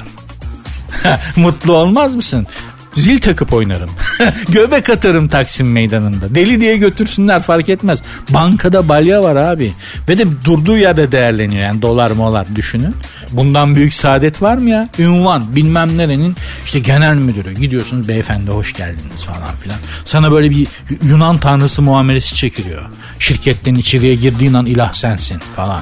Mutlu 1.35 1.73
olmaz 1.73 2.15
mısın? 2.15 2.47
Zil 2.95 3.19
takıp 3.19 3.53
oynarım. 3.53 3.89
Göbek 4.49 4.89
atarım 4.89 5.27
Taksim 5.27 5.71
meydanında. 5.71 6.35
Deli 6.35 6.61
diye 6.61 6.77
götürsünler 6.77 7.41
fark 7.41 7.69
etmez. 7.69 7.99
Bankada 8.29 8.89
balya 8.89 9.23
var 9.23 9.35
abi. 9.35 9.73
Ve 10.09 10.17
de 10.17 10.25
durduğu 10.45 10.77
yerde 10.77 11.11
değerleniyor 11.11 11.61
yani 11.61 11.81
dolar 11.81 12.11
molar 12.11 12.47
düşünün. 12.55 12.95
Bundan 13.31 13.75
büyük 13.75 13.93
saadet 13.93 14.41
var 14.41 14.57
mı 14.57 14.69
ya? 14.69 14.87
Ünvan 14.99 15.55
bilmem 15.55 15.97
nerenin 15.97 16.35
işte 16.65 16.79
genel 16.79 17.15
müdürü. 17.15 17.53
Gidiyorsunuz 17.53 18.07
beyefendi 18.07 18.51
hoş 18.51 18.73
geldiniz 18.73 19.23
falan 19.23 19.55
filan. 19.63 19.77
Sana 20.05 20.31
böyle 20.31 20.49
bir 20.49 20.67
Yunan 21.03 21.37
tanrısı 21.37 21.81
muamelesi 21.81 22.35
çekiliyor. 22.35 22.81
Şirketten 23.19 23.75
içeriye 23.75 24.15
girdiğin 24.15 24.53
an 24.53 24.65
ilah 24.65 24.93
sensin 24.93 25.39
falan. 25.55 25.81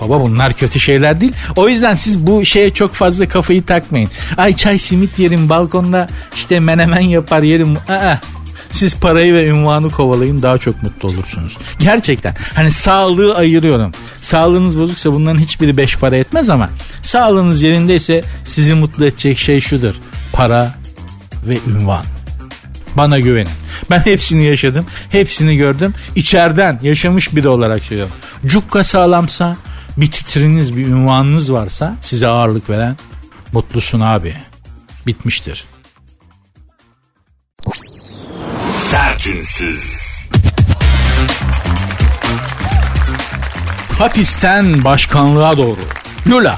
Baba 0.00 0.20
bunlar 0.20 0.52
kötü 0.52 0.80
şeyler 0.80 1.20
değil. 1.20 1.32
O 1.56 1.68
yüzden 1.68 1.94
siz 1.94 2.26
bu 2.26 2.44
şeye 2.44 2.70
çok 2.70 2.94
fazla 2.94 3.28
kafayı 3.28 3.64
takmayın. 3.64 4.10
Ay 4.36 4.56
çay 4.56 4.78
simit 4.78 5.18
yerim 5.18 5.48
balkonda 5.48 6.06
işte 6.36 6.60
menemen 6.60 7.00
yapar 7.00 7.42
yerim. 7.42 7.76
Aa, 7.88 8.16
siz 8.70 8.96
parayı 8.96 9.34
ve 9.34 9.46
ünvanı 9.46 9.90
kovalayın 9.90 10.42
daha 10.42 10.58
çok 10.58 10.82
mutlu 10.82 11.08
olursunuz. 11.08 11.56
Gerçekten 11.78 12.34
hani 12.54 12.70
sağlığı 12.70 13.36
ayırıyorum. 13.36 13.92
Sağlığınız 14.22 14.78
bozuksa 14.78 15.12
bunların 15.12 15.40
hiçbiri 15.40 15.76
beş 15.76 15.96
para 15.96 16.16
etmez 16.16 16.50
ama 16.50 16.70
sağlığınız 17.02 17.62
yerindeyse 17.62 18.22
sizi 18.44 18.74
mutlu 18.74 19.06
edecek 19.06 19.38
şey 19.38 19.60
şudur. 19.60 19.94
Para 20.32 20.74
ve 21.48 21.58
ünvan. 21.66 22.04
Bana 22.96 23.18
güvenin. 23.18 23.50
Ben 23.90 23.98
hepsini 24.00 24.44
yaşadım. 24.44 24.86
Hepsini 25.10 25.56
gördüm. 25.56 25.94
İçeriden 26.14 26.78
yaşamış 26.82 27.36
biri 27.36 27.48
olarak 27.48 27.82
söylüyorum. 27.82 28.14
Cukka 28.46 28.84
sağlamsa 28.84 29.56
bir 30.00 30.10
titriniz 30.10 30.76
bir 30.76 30.86
ünvanınız 30.86 31.52
varsa 31.52 31.96
size 32.00 32.26
ağırlık 32.26 32.70
veren 32.70 32.96
mutlusun 33.52 34.00
abi. 34.00 34.34
Bitmiştir. 35.06 35.64
Sertünsüz. 38.70 40.08
Hapisten 43.98 44.84
başkanlığa 44.84 45.56
doğru. 45.56 45.80
Lula. 46.26 46.56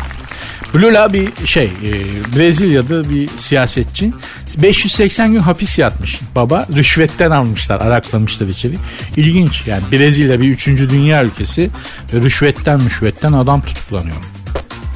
Lula 0.75 1.13
bir 1.13 1.47
şey 1.47 1.65
e, 1.65 1.91
Brezilya'da 2.37 3.11
bir 3.11 3.29
siyasetçi 3.29 4.13
580 4.59 5.33
gün 5.33 5.41
hapis 5.41 5.79
yatmış. 5.79 6.21
Baba 6.35 6.67
rüşvetten 6.77 7.31
almışlar 7.31 7.81
araklamışlar 7.81 8.49
içeri. 8.49 8.75
İlginç 9.17 9.67
yani 9.67 9.83
Brezilya 9.93 10.41
bir 10.41 10.49
üçüncü 10.49 10.91
dünya 10.91 11.25
ülkesi. 11.25 11.71
Ve 12.15 12.21
rüşvetten 12.21 12.81
müşvetten 12.81 13.33
adam 13.33 13.61
tutuklanıyor. 13.61 14.17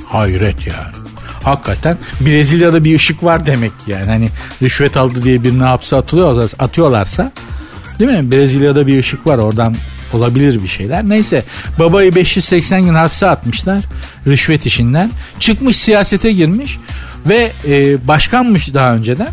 Hayret 0.06 0.66
ya. 0.66 0.92
Hakikaten 1.42 1.96
Brezilya'da 2.20 2.84
bir 2.84 2.96
ışık 2.96 3.24
var 3.24 3.46
demek 3.46 3.72
yani. 3.86 4.06
Hani 4.06 4.28
rüşvet 4.62 4.96
aldı 4.96 5.22
diye 5.22 5.42
birini 5.42 5.62
hapse 5.62 5.96
atılıyor, 5.96 6.50
atıyorlarsa 6.58 7.32
değil 7.98 8.10
mi? 8.10 8.32
Brezilya'da 8.32 8.86
bir 8.86 8.98
ışık 8.98 9.26
var 9.26 9.38
oradan 9.38 9.76
olabilir 10.12 10.62
bir 10.62 10.68
şeyler. 10.68 11.08
Neyse 11.08 11.42
babayı 11.78 12.14
580 12.14 12.84
gün 12.84 12.94
hapse 12.94 13.26
atmışlar 13.26 13.82
rüşvet 14.26 14.66
işinden. 14.66 15.10
Çıkmış 15.38 15.76
siyasete 15.76 16.32
girmiş 16.32 16.78
ve 17.26 17.52
e, 17.68 18.08
başkanmış 18.08 18.74
daha 18.74 18.94
önceden. 18.94 19.28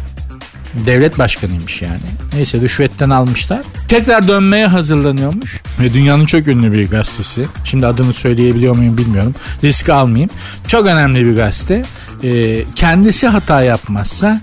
Devlet 0.73 1.19
başkanıymış 1.19 1.81
yani. 1.81 1.99
Neyse 2.33 2.61
rüşvetten 2.61 3.09
almışlar. 3.09 3.59
Tekrar 3.87 4.27
dönmeye 4.27 4.67
hazırlanıyormuş. 4.67 5.61
Ve 5.79 5.93
dünyanın 5.93 6.25
çok 6.25 6.47
ünlü 6.47 6.71
bir 6.71 6.89
gazetesi. 6.89 7.45
Şimdi 7.65 7.87
adını 7.87 8.13
söyleyebiliyor 8.13 8.75
muyum 8.75 8.97
bilmiyorum. 8.97 9.35
Risk 9.63 9.89
almayayım. 9.89 10.29
Çok 10.67 10.85
önemli 10.85 11.25
bir 11.25 11.35
gazete. 11.35 11.83
Ee, 12.23 12.63
kendisi 12.75 13.27
hata 13.27 13.63
yapmazsa 13.63 14.41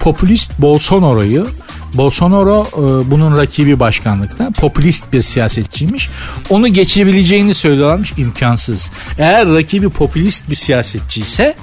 popülist 0.00 0.60
Bolsonaro'yu 0.60 1.46
Bolsonaro 1.94 2.66
e, 2.72 3.10
bunun 3.10 3.36
rakibi 3.36 3.80
başkanlıkta. 3.80 4.50
Popülist 4.50 5.12
bir 5.12 5.22
siyasetçiymiş. 5.22 6.08
Onu 6.50 6.68
geçebileceğini 6.68 7.54
söylüyorlarmış 7.54 8.12
imkansız. 8.16 8.90
Eğer 9.18 9.48
rakibi 9.48 9.88
popülist 9.88 10.50
bir 10.50 10.56
siyasetçi 10.56 11.20
ise 11.20 11.54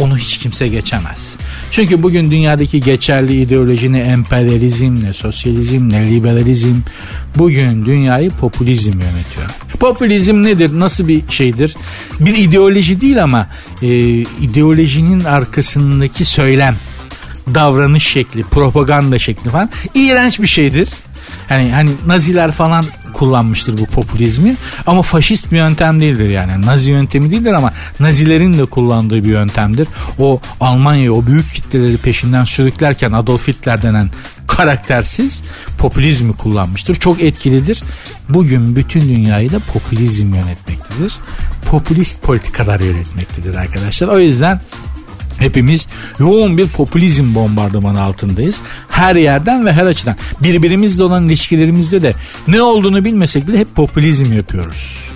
onu 0.00 0.18
hiç 0.18 0.38
kimse 0.38 0.68
geçemez. 0.68 1.18
Çünkü 1.72 2.02
bugün 2.02 2.30
dünyadaki 2.30 2.80
geçerli 2.80 3.42
ideoloji 3.42 3.92
ne 3.92 3.98
emperyalizm 3.98 5.04
ne 5.04 5.12
sosyalizm 5.12 5.88
ne 5.88 6.10
liberalizm 6.10 6.74
bugün 7.36 7.84
dünyayı 7.86 8.30
popülizm 8.30 8.92
yönetiyor. 8.92 9.50
Popülizm 9.80 10.42
nedir? 10.42 10.80
Nasıl 10.80 11.08
bir 11.08 11.22
şeydir? 11.28 11.76
Bir 12.20 12.36
ideoloji 12.36 13.00
değil 13.00 13.22
ama 13.22 13.46
e, 13.82 13.88
ideolojinin 14.18 15.24
arkasındaki 15.24 16.24
söylem, 16.24 16.76
davranış 17.54 18.06
şekli, 18.06 18.42
propaganda 18.42 19.18
şekli 19.18 19.50
falan 19.50 19.70
iğrenç 19.94 20.40
bir 20.40 20.46
şeydir. 20.46 20.88
Hani 21.48 21.72
hani 21.72 21.90
Naziler 22.06 22.52
falan 22.52 22.84
kullanmıştır 23.20 23.78
bu 23.78 23.86
popülizmi 23.86 24.56
ama 24.86 25.02
faşist 25.02 25.52
bir 25.52 25.56
yöntem 25.56 26.00
değildir 26.00 26.28
yani. 26.28 26.66
Nazi 26.66 26.90
yöntemi 26.90 27.30
değildir 27.30 27.52
ama 27.52 27.72
Nazilerin 28.00 28.58
de 28.58 28.64
kullandığı 28.64 29.24
bir 29.24 29.28
yöntemdir. 29.28 29.88
O 30.18 30.40
Almanya'yı 30.60 31.12
o 31.12 31.26
büyük 31.26 31.54
kitleleri 31.54 31.96
peşinden 31.96 32.44
sürüklerken 32.44 33.12
Adolf 33.12 33.48
Hitler 33.48 33.82
denen 33.82 34.10
karaktersiz 34.46 35.42
popülizmi 35.78 36.32
kullanmıştır. 36.32 36.94
Çok 36.94 37.22
etkilidir. 37.22 37.82
Bugün 38.28 38.76
bütün 38.76 39.00
dünyayı 39.00 39.52
da 39.52 39.58
popülizm 39.58 40.34
yönetmektedir. 40.34 41.12
Popülist 41.70 42.22
politikalar 42.22 42.80
yönetmektedir 42.80 43.54
arkadaşlar. 43.54 44.08
O 44.08 44.18
yüzden 44.18 44.60
Hepimiz 45.40 45.86
yoğun 46.18 46.58
bir 46.58 46.66
popülizm 46.66 47.34
bombardımanı 47.34 48.02
altındayız. 48.02 48.60
Her 48.88 49.16
yerden 49.16 49.66
ve 49.66 49.72
her 49.72 49.86
açıdan. 49.86 50.16
Birbirimizle 50.42 51.04
olan 51.04 51.26
ilişkilerimizde 51.26 52.02
de 52.02 52.14
ne 52.48 52.62
olduğunu 52.62 53.04
bilmesek 53.04 53.48
bile 53.48 53.58
hep 53.58 53.74
popülizm 53.74 54.32
yapıyoruz. 54.32 55.10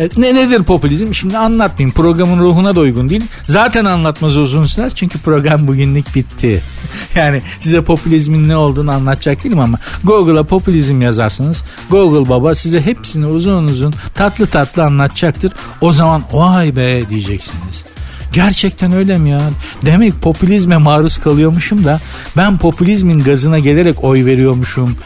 E, 0.00 0.08
ne 0.16 0.34
nedir 0.34 0.62
popülizm? 0.62 1.14
Şimdi 1.14 1.38
anlatmayayım. 1.38 1.94
Programın 1.94 2.38
ruhuna 2.40 2.74
da 2.74 2.80
uygun 2.80 3.10
değil. 3.10 3.24
Zaten 3.42 3.84
anlatmaz 3.84 4.36
uzun 4.36 4.66
sürer 4.66 4.90
çünkü 4.94 5.18
program 5.18 5.66
bugünlük 5.66 6.14
bitti. 6.14 6.62
yani 7.14 7.42
size 7.58 7.80
popülizmin 7.80 8.48
ne 8.48 8.56
olduğunu 8.56 8.92
anlatacak 8.92 9.44
değilim 9.44 9.60
ama 9.60 9.78
Google'a 10.04 10.42
popülizm 10.42 11.02
yazarsanız 11.02 11.64
Google 11.90 12.28
baba 12.28 12.54
size 12.54 12.80
hepsini 12.80 13.26
uzun 13.26 13.64
uzun 13.64 13.94
tatlı 14.14 14.46
tatlı 14.46 14.84
anlatacaktır. 14.84 15.52
O 15.80 15.92
zaman 15.92 16.22
vay 16.32 16.76
be 16.76 17.08
diyeceksiniz. 17.10 17.89
Gerçekten 18.32 18.92
öyle 18.92 19.18
mi 19.18 19.30
ya? 19.30 19.40
Demek 19.84 20.22
popülizme 20.22 20.76
maruz 20.76 21.18
kalıyormuşum 21.18 21.84
da 21.84 22.00
ben 22.36 22.58
popülizmin 22.58 23.20
gazına 23.20 23.58
gelerek 23.58 24.04
oy 24.04 24.24
veriyormuşum. 24.24 24.96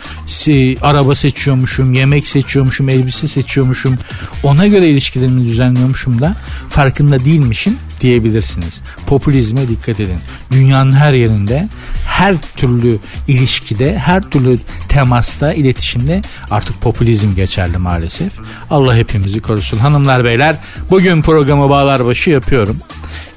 Araba 0.82 1.14
seçiyormuşum, 1.14 1.94
yemek 1.94 2.26
seçiyormuşum, 2.26 2.88
elbise 2.88 3.28
seçiyormuşum. 3.28 3.98
Ona 4.42 4.66
göre 4.66 4.88
ilişkilerimi 4.88 5.44
düzenliyormuşum 5.44 6.20
da 6.20 6.36
farkında 6.68 7.24
değilmişim 7.24 7.76
diyebilirsiniz. 8.00 8.82
Popülizme 9.06 9.68
dikkat 9.68 10.00
edin. 10.00 10.18
Dünyanın 10.52 10.92
her 10.92 11.12
yerinde, 11.12 11.68
her 12.08 12.34
türlü 12.56 12.98
ilişkide, 13.28 13.98
her 13.98 14.22
türlü 14.22 14.58
temasta, 14.88 15.52
iletişimde 15.52 16.22
artık 16.50 16.80
popülizm 16.80 17.34
geçerli 17.34 17.78
maalesef. 17.78 18.32
Allah 18.70 18.96
hepimizi 18.96 19.40
korusun. 19.40 19.78
Hanımlar 19.78 20.24
beyler 20.24 20.56
bugün 20.90 21.22
programı 21.22 21.70
bağlar 21.70 22.06
başı 22.06 22.30
yapıyorum. 22.30 22.76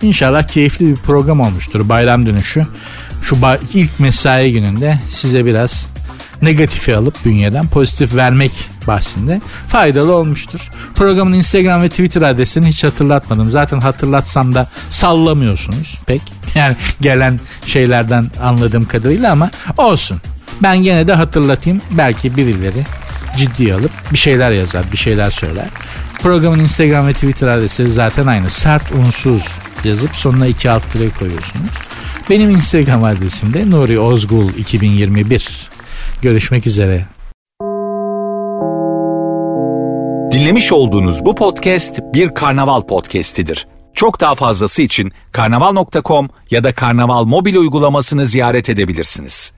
İnşallah 0.01 0.43
keyifli 0.43 0.85
bir 0.85 0.95
program 0.95 1.39
olmuştur 1.39 1.89
bayram 1.89 2.25
dönüşü. 2.25 2.65
Şu 3.21 3.37
ilk 3.73 3.99
mesai 3.99 4.51
gününde 4.51 4.99
size 5.09 5.45
biraz 5.45 5.87
negatifi 6.41 6.95
alıp 6.95 7.25
bünyeden 7.25 7.67
pozitif 7.67 8.15
vermek 8.15 8.51
bahsinde 8.87 9.41
faydalı 9.67 10.15
olmuştur. 10.15 10.69
Programın 10.95 11.33
Instagram 11.33 11.81
ve 11.81 11.89
Twitter 11.89 12.21
adresini 12.21 12.67
hiç 12.67 12.83
hatırlatmadım. 12.83 13.51
Zaten 13.51 13.79
hatırlatsam 13.79 14.53
da 14.53 14.67
sallamıyorsunuz 14.89 15.95
pek. 16.05 16.21
Yani 16.55 16.75
gelen 17.01 17.39
şeylerden 17.65 18.31
anladığım 18.43 18.85
kadarıyla 18.85 19.31
ama 19.31 19.51
olsun. 19.77 20.21
Ben 20.63 20.77
gene 20.77 21.07
de 21.07 21.13
hatırlatayım. 21.13 21.81
Belki 21.91 22.37
birileri 22.37 22.85
ciddiye 23.37 23.73
alıp 23.73 23.91
bir 24.11 24.17
şeyler 24.17 24.51
yazar, 24.51 24.83
bir 24.91 24.97
şeyler 24.97 25.31
söyler. 25.31 25.65
Programın 26.21 26.59
Instagram 26.59 27.07
ve 27.07 27.13
Twitter 27.13 27.47
adresi 27.47 27.91
zaten 27.91 28.27
aynı. 28.27 28.49
Sert 28.49 28.91
unsuz 28.91 29.43
yazıp 29.85 30.15
sonuna 30.15 30.47
iki 30.47 30.71
alt 30.71 30.91
tire 30.91 31.09
koyuyorsunuz. 31.09 31.69
Benim 32.29 32.49
Instagram 32.49 33.03
adresim 33.03 33.53
de 33.53 33.69
Nuri 33.69 33.99
Ozgul 33.99 34.49
2021. 34.49 35.69
Görüşmek 36.21 36.67
üzere. 36.67 37.05
Dinlemiş 40.31 40.71
olduğunuz 40.71 41.25
bu 41.25 41.35
podcast 41.35 41.99
bir 42.13 42.33
karnaval 42.33 42.81
podcastidir. 42.81 43.67
Çok 43.93 44.21
daha 44.21 44.35
fazlası 44.35 44.81
için 44.81 45.11
karnaval.com 45.31 46.29
ya 46.51 46.63
da 46.63 46.73
karnaval 46.73 47.23
mobil 47.23 47.55
uygulamasını 47.55 48.25
ziyaret 48.25 48.69
edebilirsiniz. 48.69 49.56